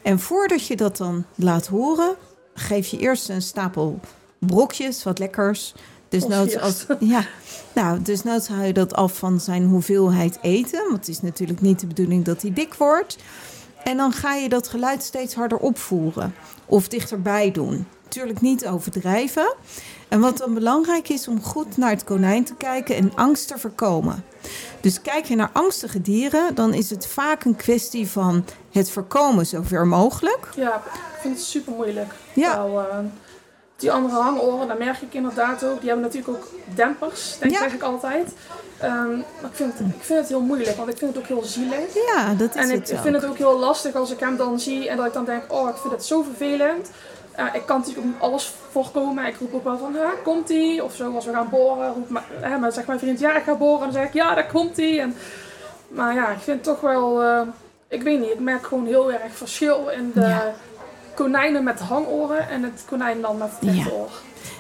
En 0.02 0.20
voordat 0.20 0.68
je 0.68 0.76
dat 0.76 0.98
dan 0.98 1.26
laat 1.36 1.68
horen, 1.68 2.16
geef 2.54 2.88
je 2.88 2.98
eerst 2.98 3.30
een 3.30 3.42
stapel 3.42 4.00
brokjes, 4.40 5.04
wat 5.04 5.20
lekkers. 5.20 5.74
Dus 6.10 6.28
noods 6.28 6.58
als, 6.58 6.86
ja, 7.00 7.26
nou, 7.74 8.02
dus 8.02 8.24
noods 8.24 8.48
haal 8.48 8.64
je 8.64 8.74
dat 8.74 8.94
af 8.94 9.18
van 9.18 9.40
zijn 9.40 9.66
hoeveelheid 9.66 10.38
eten. 10.42 10.84
Want 10.84 10.98
het 10.98 11.08
is 11.08 11.22
natuurlijk 11.22 11.62
niet 11.62 11.80
de 11.80 11.88
bedoeling 11.88 12.26
dat 12.26 12.42
hij 12.42 12.54
dik 12.54 12.74
wordt. 12.74 13.18
En 13.84 13.98
dan 13.98 14.12
ga 14.12 14.34
je 14.34 14.50
dat 14.50 14.68
geluid 14.68 15.04
steeds 15.04 15.34
harder 15.34 15.58
opvoeren. 15.58 16.34
Of 16.66 16.88
dichterbij 16.88 17.52
doen. 17.52 17.88
Natuurlijk 18.16 18.42
niet 18.42 18.68
overdrijven. 18.68 19.54
En 20.08 20.20
wat 20.20 20.38
dan 20.38 20.54
belangrijk 20.54 21.10
is 21.10 21.28
om 21.28 21.42
goed 21.44 21.78
naar 21.78 21.90
het 21.90 22.04
konijn 22.04 22.44
te 22.44 22.56
kijken 22.56 22.96
en 22.96 23.12
angst 23.16 23.48
te 23.48 23.58
voorkomen. 23.58 24.26
Dus 24.82 25.02
kijk 25.02 25.26
je 25.26 25.36
naar 25.36 25.50
angstige 25.54 26.02
dieren, 26.02 26.56
dan 26.56 26.74
is 26.74 26.90
het 26.90 27.08
vaak 27.08 27.44
een 27.44 27.56
kwestie 27.56 28.08
van 28.10 28.46
het 28.72 28.90
voorkomen 28.92 29.46
zover 29.46 29.88
mogelijk. 29.88 30.48
Ja, 30.56 30.76
ik 30.76 31.20
vind 31.20 31.36
het 31.38 31.46
super 31.46 31.74
moeilijk. 31.74 32.14
Ja. 32.34 32.56
Eh, 32.66 32.98
die 33.76 33.92
andere 33.92 34.16
hangoren, 34.22 34.68
daar 34.68 34.78
merk 34.78 35.02
ik 35.02 35.14
inderdaad 35.14 35.64
ook. 35.66 35.80
Die 35.80 35.90
hebben 35.90 36.06
natuurlijk 36.12 36.38
ook 36.38 36.48
dempers, 36.76 37.36
denk 37.40 37.52
Ja. 37.52 37.60
zeg 37.60 37.74
ik 37.74 37.82
altijd. 37.82 38.34
Ehm, 38.78 39.18
maar 39.18 39.50
ik 39.50 39.56
vind, 39.56 39.74
het, 39.78 39.88
ik 39.96 40.04
vind 40.04 40.20
het 40.20 40.28
heel 40.28 40.42
moeilijk, 40.42 40.78
want 40.78 40.90
ik 40.90 40.98
vind 40.98 41.14
het 41.16 41.24
ook 41.24 41.28
heel 41.30 41.44
zielig. 41.44 41.94
Ja, 42.14 42.34
dat 42.34 42.50
is 42.50 42.62
En 42.62 42.70
ik, 42.70 42.76
het 42.80 42.90
ik 42.90 42.96
ook. 42.98 43.02
vind 43.04 43.16
het 43.16 43.26
ook 43.26 43.38
heel 43.38 43.60
lastig 43.60 43.96
als 43.96 44.12
ik 44.12 44.20
hem 44.20 44.38
dan 44.38 44.60
zie 44.60 44.90
en 44.90 44.98
dat 44.98 45.06
ik 45.06 45.14
dan 45.14 45.26
denk, 45.26 45.44
oh, 45.54 45.70
ik 45.70 45.76
vind 45.78 45.94
het 45.94 46.06
zo 46.06 46.22
vervelend. 46.24 46.90
Ik 47.54 47.66
kan 47.66 47.78
natuurlijk 47.80 48.06
ook 48.08 48.14
niet 48.14 48.22
alles 48.22 48.54
voorkomen. 48.72 49.26
Ik 49.26 49.36
roep 49.40 49.54
ook 49.54 49.64
wel 49.64 49.78
van, 49.78 49.96
ha, 49.96 50.10
komt 50.24 50.50
ie? 50.50 50.84
Of 50.84 50.96
zo, 50.96 51.16
als 51.16 51.26
we 51.26 51.32
gaan 51.34 51.50
boren, 51.50 51.94
roep 51.94 52.10
maar, 52.10 52.24
hè, 52.40 52.58
maar 52.58 52.72
zegt 52.72 52.88
mijn 52.88 53.00
vriend, 53.00 53.20
ja, 53.20 53.36
ik 53.38 53.44
ga 53.44 53.56
boren. 53.56 53.78
En 53.80 53.84
dan 53.84 53.94
zeg 53.94 54.04
ik, 54.08 54.14
ja, 54.14 54.36
daar 54.36 54.48
komt 54.52 54.78
ie. 54.78 55.00
En, 55.00 55.16
maar 55.88 56.14
ja, 56.14 56.30
ik 56.30 56.40
vind 56.40 56.64
toch 56.64 56.82
wel, 56.82 57.22
eh, 57.24 57.42
ik 57.88 58.02
weet 58.04 58.20
niet, 58.20 58.30
ik 58.32 58.40
merk 58.40 58.66
gewoon 58.66 58.86
heel 58.86 59.12
erg 59.12 59.34
verschil 59.34 59.90
in 59.90 60.12
de 60.14 60.20
Ja. 60.22 60.54
konijnen 61.16 61.64
met 61.64 61.80
hangoren 61.80 62.50
en 62.50 62.64
het 62.64 62.84
konijn 62.90 63.22
dan 63.22 63.38
met 63.38 63.52
het 63.60 63.92
oor. 63.92 64.10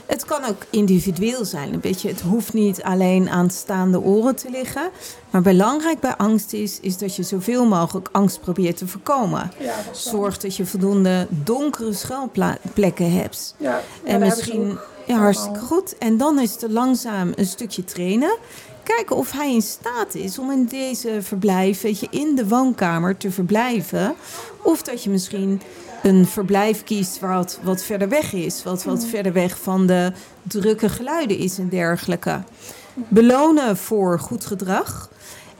Het 0.05 0.25
kan 0.25 0.45
ook 0.45 0.65
individueel 0.69 1.45
zijn. 1.45 1.73
Een 1.73 1.79
beetje, 1.79 2.09
het 2.09 2.21
hoeft 2.21 2.53
niet 2.53 2.83
alleen 2.83 3.29
aan 3.29 3.49
staande 3.49 4.01
oren 4.01 4.35
te 4.35 4.49
liggen. 4.49 4.89
Maar 5.29 5.41
belangrijk 5.41 5.99
bij 5.99 6.15
angst 6.15 6.53
is, 6.53 6.79
is 6.79 6.97
dat 6.97 7.15
je 7.15 7.23
zoveel 7.23 7.65
mogelijk 7.65 8.09
angst 8.11 8.41
probeert 8.41 8.77
te 8.77 8.87
voorkomen. 8.87 9.51
Ja, 9.59 9.75
dat 9.87 9.97
Zorg 9.97 10.37
dat 10.37 10.55
je 10.55 10.65
voldoende 10.65 11.27
donkere 11.29 11.93
schuilplekken 11.93 13.11
hebt. 13.11 13.55
Ja, 13.57 13.81
En 14.03 14.19
misschien, 14.19 14.77
ja, 15.07 15.17
hartstikke 15.17 15.59
goed. 15.59 15.97
En 15.97 16.17
dan 16.17 16.39
is 16.39 16.51
het 16.51 16.71
langzaam 16.71 17.31
een 17.35 17.45
stukje 17.45 17.83
trainen. 17.83 18.37
Kijken 18.83 19.15
of 19.15 19.31
hij 19.31 19.53
in 19.53 19.61
staat 19.61 20.15
is 20.15 20.39
om 20.39 20.51
in 20.51 20.65
deze 20.65 21.17
verblijf, 21.21 21.81
weet 21.81 21.99
je, 21.99 22.07
in 22.09 22.35
de 22.35 22.47
woonkamer 22.47 23.17
te 23.17 23.31
verblijven. 23.31 24.15
Of 24.61 24.81
dat 24.81 25.03
je 25.03 25.09
misschien 25.09 25.61
een 26.03 26.27
verblijf 26.27 26.83
kiest 26.83 27.19
waar 27.19 27.33
wat, 27.33 27.59
wat 27.61 27.83
verder 27.83 28.09
weg 28.09 28.33
is. 28.33 28.63
Wat 28.63 28.83
wat 28.83 29.05
verder 29.05 29.33
weg 29.33 29.59
van 29.59 29.87
de 29.87 30.11
drukke 30.41 30.89
geluiden 30.89 31.37
is 31.37 31.57
en 31.57 31.69
dergelijke. 31.69 32.41
Belonen 32.93 33.77
voor 33.77 34.19
goed 34.19 34.45
gedrag. 34.45 35.11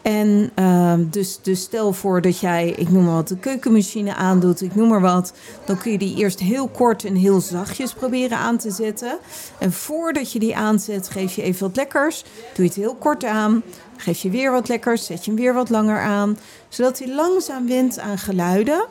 En 0.01 0.51
ehm, 0.56 1.03
dus, 1.10 1.39
dus 1.41 1.62
stel 1.62 1.93
voor 1.93 2.21
dat 2.21 2.39
jij, 2.39 2.69
ik 2.69 2.89
noem 2.89 3.03
maar 3.03 3.13
wat, 3.13 3.27
de 3.27 3.38
keukenmachine 3.38 4.15
aandoet, 4.15 4.62
ik 4.62 4.75
noem 4.75 4.89
maar 4.89 5.01
wat. 5.01 5.34
Dan 5.65 5.77
kun 5.77 5.91
je 5.91 5.97
die 5.97 6.17
eerst 6.17 6.39
heel 6.39 6.67
kort 6.67 7.06
en 7.06 7.15
heel 7.15 7.41
zachtjes 7.41 7.93
proberen 7.93 8.38
aan 8.38 8.58
te 8.58 8.71
zetten. 8.71 9.17
En 9.60 9.71
voordat 9.71 10.32
je 10.32 10.39
die 10.39 10.56
aanzet, 10.56 11.10
geef 11.10 11.36
je 11.36 11.41
even 11.41 11.67
wat 11.67 11.75
lekkers. 11.75 12.23
Doe 12.23 12.63
je 12.63 12.71
het 12.71 12.75
heel 12.75 12.95
kort 12.95 13.25
aan. 13.25 13.63
Geef 13.97 14.21
je 14.21 14.29
weer 14.29 14.51
wat 14.51 14.67
lekkers, 14.67 15.06
zet 15.06 15.25
je 15.25 15.32
hem 15.32 15.39
weer 15.39 15.53
wat 15.53 15.69
langer 15.69 15.99
aan. 15.99 16.38
Zodat 16.69 16.99
hij 16.99 17.15
langzaam 17.15 17.65
wint 17.65 17.99
aan 17.99 18.17
geluiden. 18.17 18.86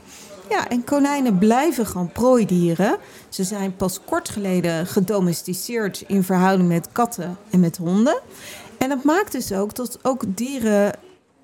Ja, 0.52 0.68
en 0.68 0.84
konijnen 0.84 1.38
blijven 1.38 1.86
gewoon 1.86 2.12
prooidieren. 2.12 2.96
Ze 3.28 3.44
zijn 3.44 3.76
pas 3.76 4.00
kort 4.04 4.28
geleden 4.28 4.86
gedomesticeerd 4.86 6.04
in 6.06 6.22
verhouding 6.22 6.68
met 6.68 6.88
katten 6.92 7.36
en 7.50 7.60
met 7.60 7.76
honden. 7.76 8.20
En 8.78 8.88
dat 8.88 9.04
maakt 9.04 9.32
dus 9.32 9.52
ook 9.52 9.74
dat 9.74 9.98
ook 10.02 10.22
dieren 10.26 10.92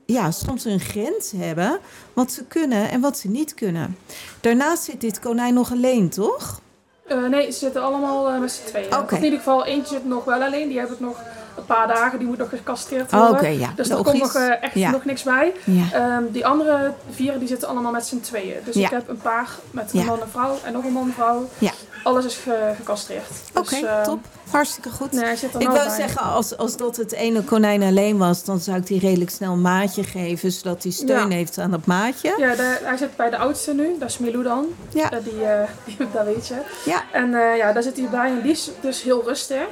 ja, 0.07 0.31
soms 0.31 0.65
een 0.65 0.81
grens 0.81 1.33
hebben 1.37 1.79
wat 2.13 2.33
ze 2.33 2.45
kunnen 2.45 2.91
en 2.91 3.01
wat 3.01 3.19
ze 3.19 3.29
niet 3.29 3.55
kunnen. 3.55 3.97
Daarnaast 4.41 4.83
zit 4.83 5.01
dit 5.01 5.19
konijn 5.21 5.55
nog 5.55 5.73
alleen, 5.73 6.09
toch? 6.09 6.61
Eh, 7.07 7.27
nee, 7.27 7.53
ze 7.53 7.59
zitten 7.59 7.83
allemaal 7.83 8.31
eh, 8.31 8.41
met 8.41 8.53
z'n 8.53 8.65
tweeën. 8.65 8.91
In 9.11 9.25
ieder 9.25 9.39
geval, 9.39 9.65
eentje 9.65 9.95
zit 9.95 10.05
nog 10.05 10.25
wel 10.25 10.43
alleen. 10.43 10.69
Die 10.69 10.79
heb 10.79 10.91
ik 10.91 11.01
nog 11.01 11.23
een 11.59 11.65
paar 11.67 11.87
dagen. 11.89 12.19
Die 12.19 12.29
moet 12.29 12.39
nog 12.39 12.49
gecastreerd 12.49 13.13
Oh, 13.13 13.19
worden. 13.21 13.37
Oké, 13.37 13.47
ja. 13.47 13.73
Dus 13.77 13.89
er 13.89 13.97
komt 13.97 14.19
nog 14.19 14.35
eh, 14.35 14.63
echt 14.63 14.75
Ja. 14.75 14.91
nog 14.91 15.05
niks 15.05 15.23
bij. 15.23 15.53
Ja. 15.65 15.85
Ehm, 15.93 16.23
die 16.31 16.47
andere 16.47 16.93
vier 17.11 17.39
die 17.39 17.49
zitten 17.49 17.69
allemaal 17.69 17.93
met 17.93 18.07
z'n 18.07 18.21
tweeën. 18.21 18.57
Dus 18.65 18.77
ik 18.77 18.91
heb 18.91 19.09
een 19.09 19.19
paar 19.21 19.49
met 19.71 19.93
een 19.95 20.05
man 20.05 20.21
en 20.21 20.29
vrouw 20.31 20.57
en 20.65 20.73
nog 20.73 20.85
een 20.85 20.93
man 20.93 21.07
en 21.07 21.13
vrouw. 21.15 21.49
Ja. 21.59 21.71
Alles 22.03 22.25
is 22.25 22.37
ge- 22.37 22.73
gecastreerd. 22.77 23.23
Oké, 23.55 23.69
Dus, 23.71 23.83
eh, 23.83 24.03
top. 24.03 24.19
Hartstikke 24.51 24.91
goed. 24.91 25.13
Nee, 25.13 25.33
Ik 25.35 25.51
wou 25.53 25.73
bij. 25.75 25.89
zeggen, 25.97 26.23
als, 26.23 26.57
als 26.57 26.77
dat 26.77 26.97
het 26.97 27.13
ene 27.13 27.43
konijn 27.43 27.83
alleen 27.83 28.19
was, 28.19 28.45
dan 28.45 28.61
zou 28.61 28.77
ik 28.77 28.87
die 28.87 29.01
redelijk 29.01 29.31
snel 29.31 29.53
een 29.53 29.61
maatje 29.61 30.05
geven, 30.05 30.53
zodat 30.53 30.83
hij 30.83 30.93
steun 30.93 31.29
Ja. 31.31 31.37
heeft 31.37 31.59
aan 31.59 31.71
dat 31.71 31.87
maatje. 31.87 32.35
Ja, 32.39 32.55
de- 32.55 32.79
hij 32.83 32.97
zit 32.97 33.17
bij 33.17 33.31
de 33.31 33.37
oudste 33.37 33.75
nu. 33.75 33.97
Dat 33.99 34.09
is 34.09 34.19
Milou 34.19 34.43
dan. 34.43 34.67
Ja. 34.93 35.11
Eh, 35.11 35.19
die, 35.25 35.45
eh, 35.45 35.69
die, 35.85 35.97
dat 36.13 36.25
weet 36.25 36.47
je. 36.49 36.55
Ja. 36.85 37.03
En 37.13 37.35
eh, 37.35 37.57
ja, 37.57 37.73
daar 37.73 37.83
zit 37.83 37.97
hij 37.97 38.09
bij 38.09 38.29
en 38.31 38.41
die 38.43 38.51
is 38.53 38.71
dus 38.81 39.03
heel 39.03 39.23
rustig. 39.25 39.67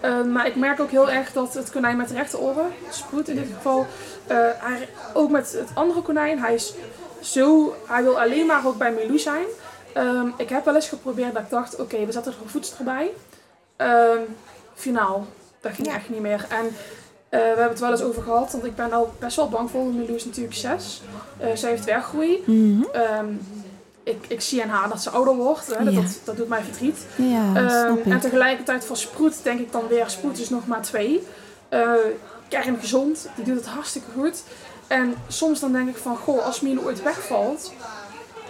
Eh, 0.00 0.22
maar 0.24 0.46
ik 0.46 0.56
merk 0.56 0.80
ook 0.80 0.90
heel 0.90 1.10
erg 1.10 1.32
dat 1.32 1.54
het 1.54 1.70
konijn 1.70 1.96
met 1.96 2.08
de 2.08 2.14
rechte 2.14 2.38
oren, 2.38 2.72
Sproet 2.90 3.28
in 3.28 3.36
dit 3.36 3.46
geval, 3.54 3.86
eh, 4.26 4.36
hij, 4.58 4.88
ook 5.14 5.30
met 5.30 5.52
het 5.52 5.68
andere 5.74 6.02
konijn, 6.02 6.38
hij 6.38 6.54
is 6.54 6.74
zo, 7.20 7.74
hij 7.86 8.02
wil 8.02 8.20
alleen 8.20 8.46
maar 8.46 8.66
ook 8.66 8.78
bij 8.78 8.92
Milou 8.92 9.18
zijn. 9.18 9.44
Ehm, 9.94 10.28
ik 10.36 10.48
heb 10.48 10.64
wel 10.64 10.74
eens 10.74 10.88
geprobeerd 10.88 11.34
dat 11.34 11.42
ik 11.42 11.50
dacht, 11.50 11.76
oké, 11.80 12.04
we 12.06 12.12
zetten 12.12 12.32
er 12.32 12.38
een 12.42 12.48
voedster 12.48 12.84
bij. 12.84 13.10
Ehm, 13.76 14.18
finaal, 14.74 15.26
dat 15.60 15.72
ging 15.72 15.86
Ja. 15.88 15.94
echt 15.94 16.08
niet 16.08 16.20
meer. 16.20 16.46
En 16.48 16.66
eh, 17.28 17.40
we 17.40 17.46
hebben 17.46 17.68
het 17.68 17.78
wel 17.80 17.90
eens 17.90 18.02
over 18.02 18.22
gehad, 18.22 18.52
want 18.52 18.64
ik 18.64 18.76
ben 18.76 18.92
al 18.92 19.12
best 19.18 19.36
wel 19.36 19.48
bang 19.48 19.70
voor. 19.70 19.84
Milou 19.84 20.14
is 20.14 20.24
natuurlijk 20.24 20.54
zes. 20.54 21.02
Eh 21.38 21.48
zij 21.54 21.70
heeft 21.70 21.84
werkgroei. 21.84 22.42
Mhm. 22.46 22.82
Ehm, 22.92 23.26
ik, 24.08 24.24
ik 24.28 24.40
zie 24.40 24.62
aan 24.62 24.68
haar 24.68 24.88
dat 24.88 25.02
ze 25.02 25.10
ouder 25.10 25.34
wordt. 25.34 25.66
Hè, 25.78 25.84
dat, 25.84 25.94
Ja. 25.94 26.00
dat, 26.00 26.20
dat 26.24 26.36
doet 26.36 26.48
mij 26.48 26.62
verdriet. 26.62 26.98
Ja, 27.16 27.54
Ehm, 27.54 28.10
en 28.12 28.20
tegelijkertijd 28.20 28.84
van 28.84 28.96
Sproet 28.96 29.34
denk 29.42 29.60
ik 29.60 29.72
dan 29.72 29.82
weer, 29.88 30.04
Sproet 30.10 30.38
is 30.38 30.48
nog 30.50 30.66
maar 30.66 30.82
twee. 30.82 31.26
Eh 31.68 31.90
kerngezond, 32.48 33.28
die 33.36 33.44
doet 33.44 33.56
het 33.56 33.66
hartstikke 33.66 34.08
goed. 34.18 34.42
En 34.86 35.14
soms 35.28 35.60
dan 35.60 35.72
denk 35.72 35.88
ik 35.88 35.96
van, 35.96 36.16
goh, 36.16 36.44
als 36.44 36.60
Milo 36.60 36.82
ooit 36.82 37.02
wegvalt... 37.02 37.72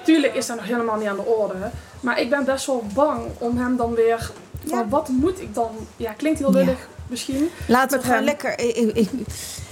Tuurlijk 0.04 0.34
is 0.34 0.46
dat 0.46 0.56
nog 0.56 0.64
helemaal 0.66 0.96
niet 0.96 1.08
aan 1.08 1.16
de 1.16 1.22
orde. 1.24 1.70
Maar 2.00 2.20
ik 2.20 2.30
ben 2.30 2.44
best 2.44 2.66
wel 2.66 2.84
bang 2.94 3.20
om 3.38 3.58
hem 3.58 3.76
dan 3.76 3.94
weer... 3.94 4.30
Van, 4.64 4.78
Ja. 4.78 4.88
wat 4.88 5.08
moet 5.08 5.40
ik 5.40 5.54
dan... 5.54 5.70
Ja, 5.96 6.12
klinkt 6.12 6.38
heel 6.38 6.52
lullig 6.52 6.88
misschien. 7.06 7.50
Laten 7.68 7.98
we 7.98 8.04
gewoon 8.04 8.24
lekker. 8.24 8.58
Ik, 8.58 8.76
ik- 8.76 8.96
ik- 8.96 9.10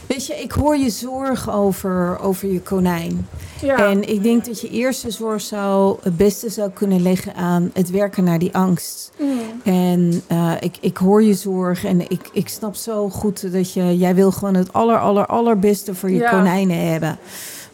weet 0.07 0.27
je, 0.27 0.35
ik 0.35 0.53
hoor 0.53 0.77
je 0.77 0.91
zorg 0.91 1.51
over, 1.51 2.19
over 2.21 2.53
je 2.53 2.61
konijn. 2.61 3.27
Ja, 3.63 3.77
En 3.91 4.09
ik 4.09 4.23
denk 4.23 4.45
dat 4.45 4.61
je 4.61 4.69
eerste 4.71 5.11
zorg 5.11 5.41
zou 5.41 5.97
het 6.03 6.17
beste 6.17 6.49
zou 6.51 6.71
kunnen 6.71 7.03
leggen 7.03 7.35
aan 7.35 7.71
het 7.75 7.91
werken 7.91 8.25
naar 8.25 8.39
die 8.39 8.55
angst. 8.55 9.13
Mm. 9.19 9.39
En 9.65 10.23
eh, 10.27 10.53
ik, 10.61 10.77
ik 10.81 10.97
hoor 10.97 11.23
je 11.23 11.35
zorg 11.35 11.85
en 11.85 12.01
ik, 12.11 12.29
ik 12.33 12.49
snap 12.49 12.75
zo 12.75 13.09
goed 13.09 13.53
dat 13.53 13.73
je, 13.73 13.99
jij 13.99 14.15
wil 14.15 14.31
gewoon 14.33 14.55
het 14.55 14.73
aller, 14.73 14.99
aller, 14.99 15.27
allerbeste 15.27 15.95
voor 15.95 16.11
je 16.11 16.17
Ja. 16.17 16.31
konijnen 16.31 16.89
hebben. 16.91 17.19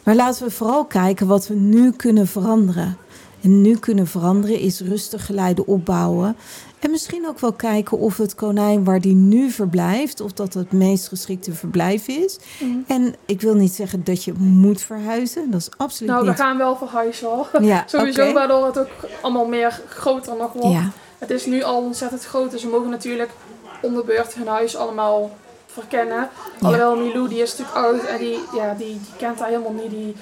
Maar 0.03 0.15
laten 0.15 0.45
we 0.45 0.51
vooral 0.51 0.85
kijken 0.85 1.27
wat 1.27 1.47
we 1.47 1.53
nu 1.55 1.91
kunnen 1.91 2.27
veranderen. 2.27 2.97
En 3.43 3.61
nu 3.61 3.77
kunnen 3.77 4.07
veranderen 4.07 4.59
is 4.59 4.79
rustig 4.79 5.25
geluiden 5.25 5.67
opbouwen. 5.67 6.35
En 6.79 6.91
misschien 6.91 7.27
ook 7.27 7.39
wel 7.39 7.53
kijken 7.53 7.97
of 7.99 8.17
het 8.17 8.35
konijn 8.35 8.83
waar 8.83 9.01
die 9.01 9.15
nu 9.15 9.51
verblijft, 9.51 10.21
of 10.21 10.33
dat 10.33 10.53
het 10.53 10.71
meest 10.71 11.07
geschikte 11.07 11.53
verblijf 11.53 12.07
is. 12.07 12.39
Mm. 12.59 12.83
En 12.87 13.15
ik 13.25 13.41
wil 13.41 13.53
niet 13.55 13.73
zeggen 13.73 14.03
dat 14.03 14.23
je 14.23 14.33
moet 14.37 14.81
verhuizen. 14.81 15.51
Dat 15.51 15.59
is 15.59 15.69
absoluut 15.77 16.11
Nou, 16.11 16.23
we 16.23 16.29
niet. 16.29 16.39
gaan 16.39 16.57
wel 16.57 16.75
verhuizen 16.75 17.27
hoor. 17.27 17.49
Ja, 17.61 17.83
Sowieso, 17.87 18.33
waardoor 18.33 18.65
het 18.65 18.79
ook 18.79 18.89
allemaal 19.21 19.47
meer 19.47 19.81
groter 19.89 20.35
nog 20.37 20.53
wordt. 20.53 20.67
Ja, 20.77 20.91
Het 21.17 21.29
is 21.29 21.45
nu 21.45 21.63
al 21.63 21.81
ontzettend 21.81 22.25
groot, 22.25 22.51
dus 22.51 22.63
we 22.63 22.69
mogen 22.69 22.89
natuurlijk 22.89 23.29
om 23.81 23.93
de 23.93 24.03
beurt 24.05 24.33
hun 24.33 24.47
huis 24.47 24.75
allemaal 24.75 25.37
verkennen. 25.65 26.29
Alhoewel 26.61 26.95
Milou, 26.97 27.29
die 27.29 27.41
is 27.41 27.57
natuurlijk 27.57 27.85
oud 27.85 28.03
en 28.03 28.17
die, 28.17 28.39
ja, 28.55 28.73
die, 28.77 28.87
die 28.87 28.99
kent 29.17 29.37
dat 29.37 29.47
helemaal 29.47 29.73
niet. 29.73 29.89
Die 29.89 30.15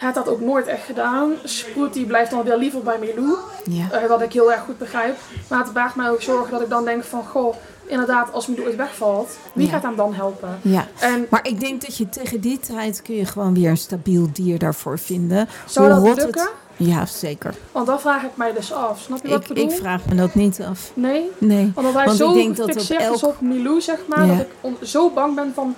heeft 0.00 0.14
dat 0.14 0.28
ook 0.28 0.40
nooit 0.40 0.66
echt 0.66 0.84
gedaan. 0.84 1.32
Sproet 1.44 1.92
die 1.92 2.06
blijft 2.06 2.30
dan 2.30 2.42
weer 2.44 2.56
liever 2.56 2.82
bij 2.82 2.98
Milou, 3.00 3.36
ja. 3.64 3.90
eh, 3.90 4.08
wat 4.08 4.22
ik 4.22 4.32
heel 4.32 4.52
erg 4.52 4.60
goed 4.62 4.78
begrijp. 4.78 5.16
Maar 5.48 5.64
het 5.64 5.72
baart 5.72 5.94
mij 5.94 6.10
ook 6.10 6.22
zorgen 6.22 6.50
dat 6.50 6.60
ik 6.60 6.68
dan 6.68 6.84
denk 6.84 7.04
van, 7.04 7.24
goh, 7.24 7.54
inderdaad, 7.86 8.32
als 8.32 8.46
Milou 8.46 8.66
ooit 8.66 8.76
wegvalt, 8.76 9.36
wie 9.54 9.66
Ja. 9.66 9.72
gaat 9.72 9.82
hem 9.82 9.96
dan 9.96 10.14
helpen? 10.14 10.58
ja. 10.62 10.86
En 11.00 11.26
Maar 11.30 11.46
ik 11.46 11.60
denk 11.60 11.80
dat 11.80 11.96
je 11.96 12.08
tegen 12.08 12.40
die 12.40 12.58
tijd 12.58 13.02
kun 13.02 13.14
je 13.14 13.24
gewoon 13.24 13.54
weer 13.54 13.70
een 13.70 13.76
stabiel 13.76 14.28
dier 14.32 14.58
daarvoor 14.58 14.98
vinden. 14.98 15.48
zou 15.66 15.92
Hoe 15.92 16.08
dat 16.14 16.16
lukken? 16.24 16.40
Het... 16.42 16.50
Ja, 16.76 17.06
zeker. 17.06 17.54
Want 17.72 17.86
dan 17.86 18.00
vraag 18.00 18.22
ik 18.22 18.30
mij 18.34 18.52
dus 18.52 18.72
af. 18.72 19.00
Snap 19.00 19.22
je 19.22 19.28
wat 19.28 19.36
Ik, 19.40 19.48
ik 19.48 19.54
bedoel? 19.54 19.70
ik 19.70 19.76
vraag 19.78 20.04
me 20.06 20.14
dat 20.14 20.34
niet 20.34 20.60
af. 20.68 20.90
Nee? 20.94 21.30
Nee. 21.38 21.72
Omdat 21.74 21.94
hij 21.94 22.04
Want 22.04 22.20
ik 22.20 22.26
zo 22.26 22.32
denk 22.34 22.56
dat 22.56 22.68
op 22.90 22.98
elk- 22.98 23.22
op 23.26 23.40
Milou, 23.40 23.80
zeg 23.80 23.98
maar, 24.06 24.26
Ja. 24.26 24.36
dat 24.36 24.46
ik 24.80 24.86
zo 24.88 25.10
bang 25.10 25.34
ben 25.34 25.52
van... 25.54 25.74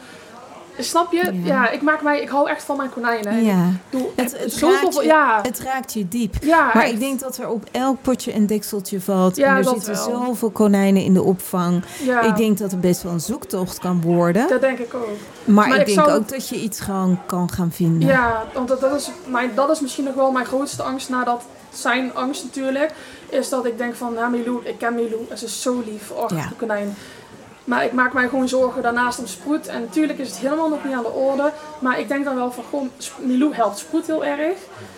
Snap 0.79 1.13
je? 1.13 1.31
Ja. 1.33 1.63
Ja. 1.63 1.71
ik 1.71 1.83
maak 1.83 2.03
mij... 2.03 2.21
Ik 2.23 2.29
hou 2.29 2.49
echt 2.49 2.63
van 2.65 2.77
mijn 2.77 2.91
konijnen. 2.91 3.45
Ja. 3.45 3.69
Doe 3.91 4.07
Het, 4.17 4.33
raakt 4.61 4.95
je, 4.95 5.03
ja, 5.05 5.39
het 5.43 5.61
raakt 5.61 5.93
je 5.93 6.09
diep. 6.09 6.35
ja, 6.43 6.71
Maar 6.75 6.83
echt. 6.83 6.93
ik 6.93 6.99
denk 7.01 7.21
dat 7.21 7.37
er 7.39 7.49
op 7.49 7.65
elk 7.73 7.97
potje 8.03 8.35
een 8.35 8.47
dekseltje 8.47 9.01
valt. 9.01 9.39
En 9.39 9.57
er 9.57 9.65
zitten 9.65 9.95
wel. 9.95 10.05
zoveel 10.25 10.51
konijnen 10.51 11.03
in 11.03 11.15
de 11.15 11.23
opvang. 11.23 11.85
ja, 12.05 12.21
Ik 12.21 12.37
denk 12.37 12.59
dat 12.59 12.71
het 12.71 12.81
best 12.81 13.03
wel 13.03 13.13
een 13.13 13.21
zoektocht 13.21 13.79
kan 13.79 14.01
worden. 14.01 14.49
dat 14.49 14.61
denk 14.61 14.79
ik 14.79 14.95
ook. 14.95 15.09
maar, 15.45 15.69
maar 15.69 15.75
ik 15.81 15.81
ik 15.89 15.95
denk 15.95 16.07
zou- 16.09 16.19
ook 16.19 16.29
dat 16.29 16.49
je 16.49 16.61
iets 16.61 16.81
gewoon 16.81 17.19
kan 17.27 17.51
gaan 17.51 17.71
vinden. 17.73 18.09
Ja, 18.09 18.45
want 18.55 18.69
dat, 18.69 18.81
dat, 18.81 18.95
is 19.01 19.11
mijn, 19.27 19.51
dat 19.55 19.71
is 19.71 19.81
misschien 19.81 20.05
nog 20.05 20.15
wel 20.15 20.31
mijn 20.31 20.47
grootste 20.47 20.83
angst 20.83 21.09
nadat 21.09 21.43
zijn 21.73 22.15
angst 22.15 22.45
natuurlijk. 22.45 22.93
Is 23.29 23.49
dat 23.49 23.67
ik 23.67 23.79
denk 23.79 23.95
van, 23.95 24.13
ja 24.15 24.29
Milou, 24.29 24.61
ik 24.65 24.79
ken 24.79 24.95
Milou. 24.95 25.21
en 25.31 25.39
Ze 25.39 25.45
is 25.45 25.63
zo 25.63 25.83
lief. 25.87 26.11
Och, 26.11 26.27
de 26.29 26.55
konijn. 26.59 26.95
Maar 27.65 27.85
ik 27.85 27.93
maak 27.93 28.13
mij 28.13 28.29
gewoon 28.29 28.49
zorgen 28.49 28.83
daarnaast 28.83 29.19
om 29.19 29.27
Sproet. 29.27 29.67
En 29.67 29.81
natuurlijk 29.81 30.19
is 30.19 30.29
het 30.29 30.39
helemaal 30.39 30.69
nog 30.69 30.85
niet 30.85 30.95
aan 30.95 31.03
de 31.03 31.11
orde. 31.13 31.53
Maar 31.79 31.99
ik 32.01 32.09
denk 32.09 32.25
dan 32.25 32.35
wel 32.35 32.53
van, 32.53 32.91
Sp- 32.99 33.19
Milou 33.25 33.55
helpt 33.55 33.79
Sproet 33.79 34.07
heel 34.07 34.25
erg. 34.25 34.57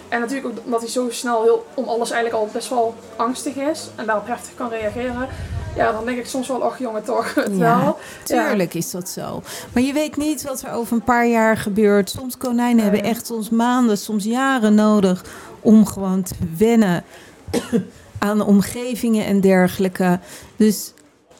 En 0.08 0.20
natuurlijk 0.20 0.46
ook 0.58 0.64
omdat 0.64 0.80
hij 0.80 0.88
zo 0.90 1.10
snel 1.10 1.42
heel, 1.42 1.66
om 1.74 1.84
alles 1.84 2.10
eigenlijk 2.10 2.42
al 2.42 2.50
best 2.52 2.68
wel 2.68 2.94
angstig 3.16 3.54
is. 3.56 3.88
En 3.96 4.06
daarop 4.06 4.26
heftig 4.26 4.54
kan 4.54 4.68
reageren. 4.68 5.28
Ja, 5.76 5.92
dan 5.92 6.04
denk 6.04 6.18
ik 6.18 6.26
soms 6.26 6.48
wel, 6.48 6.56
och 6.60 6.78
jongen 6.78 7.04
toch, 7.04 7.34
het 7.34 7.56
Ja, 7.56 7.80
wel. 7.82 7.98
tuurlijk 8.24 8.74
is 8.74 8.90
dat 8.90 9.08
zo. 9.08 9.42
Maar 9.72 9.82
je 9.82 9.92
weet 9.92 10.16
niet 10.16 10.42
wat 10.42 10.62
er 10.62 10.72
over 10.72 10.92
een 10.92 11.02
paar 11.04 11.26
jaar 11.26 11.56
gebeurt. 11.56 12.10
Soms 12.10 12.36
konijnen 12.36 12.82
hebben 12.82 13.02
echt 13.02 13.26
soms 13.26 13.50
maanden, 13.50 13.98
soms 13.98 14.24
jaren 14.24 14.74
nodig 14.74 15.24
om 15.60 15.86
gewoon 15.86 16.22
te 16.22 16.34
wennen 16.56 17.04
aan 18.18 18.40
omgevingen 18.40 19.24
en 19.26 19.40
dergelijke. 19.40 20.18
Dus 20.56 20.92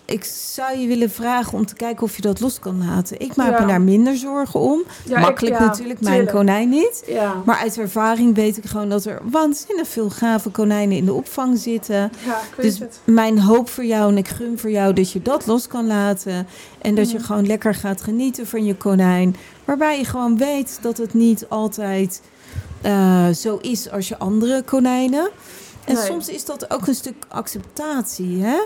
ik 0.07 0.25
zou 0.25 0.79
je 0.79 0.87
willen 0.87 1.11
vragen 1.11 1.53
om 1.59 1.67
te 1.67 1.75
kijken 1.75 2.03
of 2.03 2.17
je 2.17 2.23
dat 2.23 2.41
los 2.41 2.59
kan 2.59 2.87
laten. 2.87 3.21
Ik 3.21 3.37
maak 3.37 3.51
Ja. 3.51 3.61
me 3.61 3.67
daar 3.67 3.81
minder 3.81 4.17
zorgen 4.17 4.61
om. 4.61 4.83
Ja, 5.05 5.17
ik- 5.17 5.23
Makkelijk 5.23 5.59
ja, 5.59 5.65
natuurlijk, 5.65 6.01
mijn 6.01 6.15
tuurlijk. 6.15 6.37
konijn 6.37 6.69
niet. 6.69 7.05
Maar 7.45 7.57
uit 7.57 7.79
ervaring 7.79 8.35
weet 8.35 8.57
ik 8.57 8.65
gewoon 8.65 8.89
dat 8.89 9.05
er 9.05 9.21
waanzinnig 9.31 9.89
veel 9.89 10.11
gave 10.11 10.51
konijnen 10.51 10.97
in 10.97 11.05
de 11.05 11.13
opvang 11.13 11.59
zitten. 11.59 11.97
ja, 11.97 12.37
ik 12.41 12.55
weet 12.57 12.67
Dus 12.67 12.79
het. 12.79 13.01
mijn 13.05 13.39
hoop 13.41 13.69
voor 13.71 13.85
jou 13.85 14.11
en 14.11 14.19
ik 14.19 14.29
gun 14.29 14.59
voor 14.59 14.71
jou 14.71 14.93
dat 14.93 15.11
je 15.13 15.23
dat 15.23 15.47
los 15.47 15.67
kan 15.67 15.87
laten. 15.87 16.47
En 16.81 16.95
dat 16.95 17.11
je 17.11 17.17
Mhm. 17.17 17.27
gewoon 17.27 17.47
lekker 17.47 17.75
gaat 17.75 18.03
genieten 18.03 18.47
van 18.47 18.65
je 18.65 18.75
konijn. 18.77 19.37
Waarbij 19.65 19.99
je 19.99 20.05
gewoon 20.05 20.37
weet 20.39 20.79
dat 20.83 20.97
het 20.97 21.15
niet 21.15 21.47
altijd 21.49 22.23
eh, 22.83 23.29
zo 23.29 23.57
is 23.61 23.91
als 23.91 24.09
je 24.09 24.19
andere 24.19 24.63
konijnen. 24.63 25.29
En 25.85 25.95
Nee. 25.95 26.05
soms 26.05 26.29
is 26.29 26.45
dat 26.45 26.71
ook 26.73 26.87
een 26.87 26.95
stuk 26.95 27.15
acceptatie, 27.29 28.43
hè? 28.43 28.57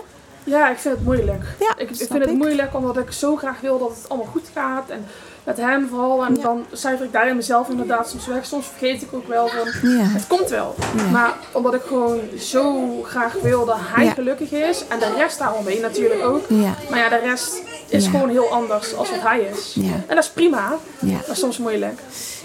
Ja, 0.49 0.69
ik 0.69 0.77
vind 0.77 0.95
het 0.95 1.03
moeilijk. 1.03 1.43
Ja, 1.59 1.73
ik, 1.77 1.89
ik 1.89 1.95
vind 1.95 2.25
het 2.25 2.33
moeilijk 2.33 2.75
omdat 2.75 2.97
ik 2.97 3.11
zo 3.11 3.35
graag 3.35 3.59
wil 3.61 3.79
dat 3.79 3.89
het 3.89 4.09
allemaal 4.09 4.27
goed 4.31 4.49
gaat. 4.53 4.89
En 4.89 5.05
met 5.43 5.57
hem 5.57 5.87
vooral. 5.89 6.25
En 6.25 6.35
Ja. 6.35 6.41
dan 6.41 6.65
cijfer 6.71 7.05
ik 7.05 7.11
daarin 7.11 7.35
mezelf 7.35 7.69
inderdaad 7.69 8.09
soms 8.09 8.27
weg. 8.27 8.45
Soms 8.45 8.67
vergeet 8.67 9.01
ik 9.01 9.13
ook 9.13 9.27
wel 9.27 9.47
van, 9.47 9.89
Ja. 9.91 10.03
het 10.03 10.27
komt 10.27 10.49
wel. 10.49 10.75
Maar 11.11 11.33
omdat 11.51 11.73
ik 11.73 11.81
gewoon 11.87 12.19
zo 12.39 12.87
graag 13.03 13.33
wil 13.41 13.65
dat 13.65 13.77
hij 13.79 14.07
gelukkig 14.09 14.51
is. 14.51 14.83
En 14.87 14.99
de 14.99 15.13
rest 15.17 15.39
daaromheen 15.39 15.81
natuurlijk 15.81 16.23
ook. 16.23 16.49
Maar 16.89 16.99
ja, 16.99 17.09
de 17.09 17.19
rest 17.23 17.61
is 17.87 18.07
gewoon 18.07 18.29
heel 18.29 18.49
anders 18.49 18.95
als 18.95 19.09
wat 19.09 19.21
hij 19.21 19.39
is. 19.39 19.75
En 20.07 20.15
dat 20.15 20.23
is 20.23 20.29
prima, 20.29 20.75
maar 20.99 21.35
soms 21.35 21.57
moeilijk. 21.57 21.99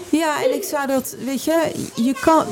Ja, 0.09 0.43
en 0.43 0.55
ik 0.55 0.63
zou 0.63 0.87
dat, 0.87 1.15
weet 1.25 1.43
je, 1.43 1.71
je 1.95 2.13
kan. 2.21 2.45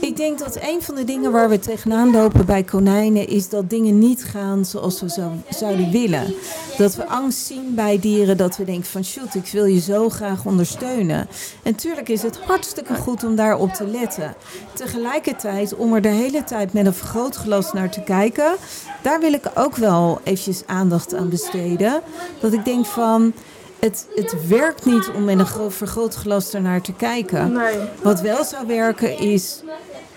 Ik 0.00 0.16
denk 0.16 0.38
dat 0.38 0.56
een 0.60 0.82
van 0.82 0.94
de 0.94 1.04
dingen 1.04 1.32
waar 1.32 1.48
we 1.48 1.58
tegenaan 1.58 2.10
lopen 2.10 2.46
bij 2.46 2.62
konijnen 2.62 3.28
is 3.28 3.48
dat 3.48 3.70
dingen 3.70 3.98
niet 3.98 4.24
gaan 4.24 4.64
zoals 4.64 5.00
we 5.00 5.08
zou, 5.08 5.30
zouden 5.48 5.90
willen. 5.90 6.34
Dat 6.78 6.94
we 6.94 7.06
angst 7.06 7.46
zien 7.46 7.74
bij 7.74 7.98
dieren, 7.98 8.36
dat 8.36 8.56
we 8.56 8.64
denken 8.64 8.90
van 8.90 9.04
shoot, 9.04 9.34
ik 9.34 9.46
wil 9.52 9.64
je 9.64 9.80
zo 9.80 10.08
graag 10.08 10.44
ondersteunen. 10.44 11.28
En 11.62 11.74
tuurlijk 11.74 12.08
is 12.08 12.22
het 12.22 12.38
hartstikke 12.38 12.94
goed 12.94 13.24
om 13.24 13.34
daarop 13.36 13.72
te 13.72 13.86
letten. 13.86 14.34
Tegelijkertijd, 14.72 15.74
om 15.74 15.94
er 15.94 16.02
de 16.02 16.08
hele 16.08 16.44
tijd 16.44 16.72
met 16.72 16.86
een 16.86 16.94
vergrootglas 16.94 17.72
naar 17.72 17.90
te 17.90 18.02
kijken, 18.02 18.56
daar 19.02 19.20
wil 19.20 19.32
ik 19.32 19.50
ook 19.54 19.76
wel 19.76 20.20
eventjes 20.24 20.62
aandacht 20.66 21.14
aan 21.14 21.28
besteden. 21.28 22.00
Dat 22.40 22.52
ik 22.52 22.64
denk 22.64 22.86
van. 22.86 23.32
Het, 23.80 24.06
het 24.14 24.48
werkt 24.48 24.84
niet 24.84 25.10
om 25.14 25.24
met 25.24 25.38
een 25.38 25.46
groot 25.46 25.74
vergrootglas 25.74 26.54
ernaar 26.54 26.80
te 26.80 26.92
kijken. 26.92 27.52
Nee. 27.52 27.78
Wat 28.02 28.20
wel 28.20 28.44
zou 28.44 28.66
werken 28.66 29.18
is 29.18 29.62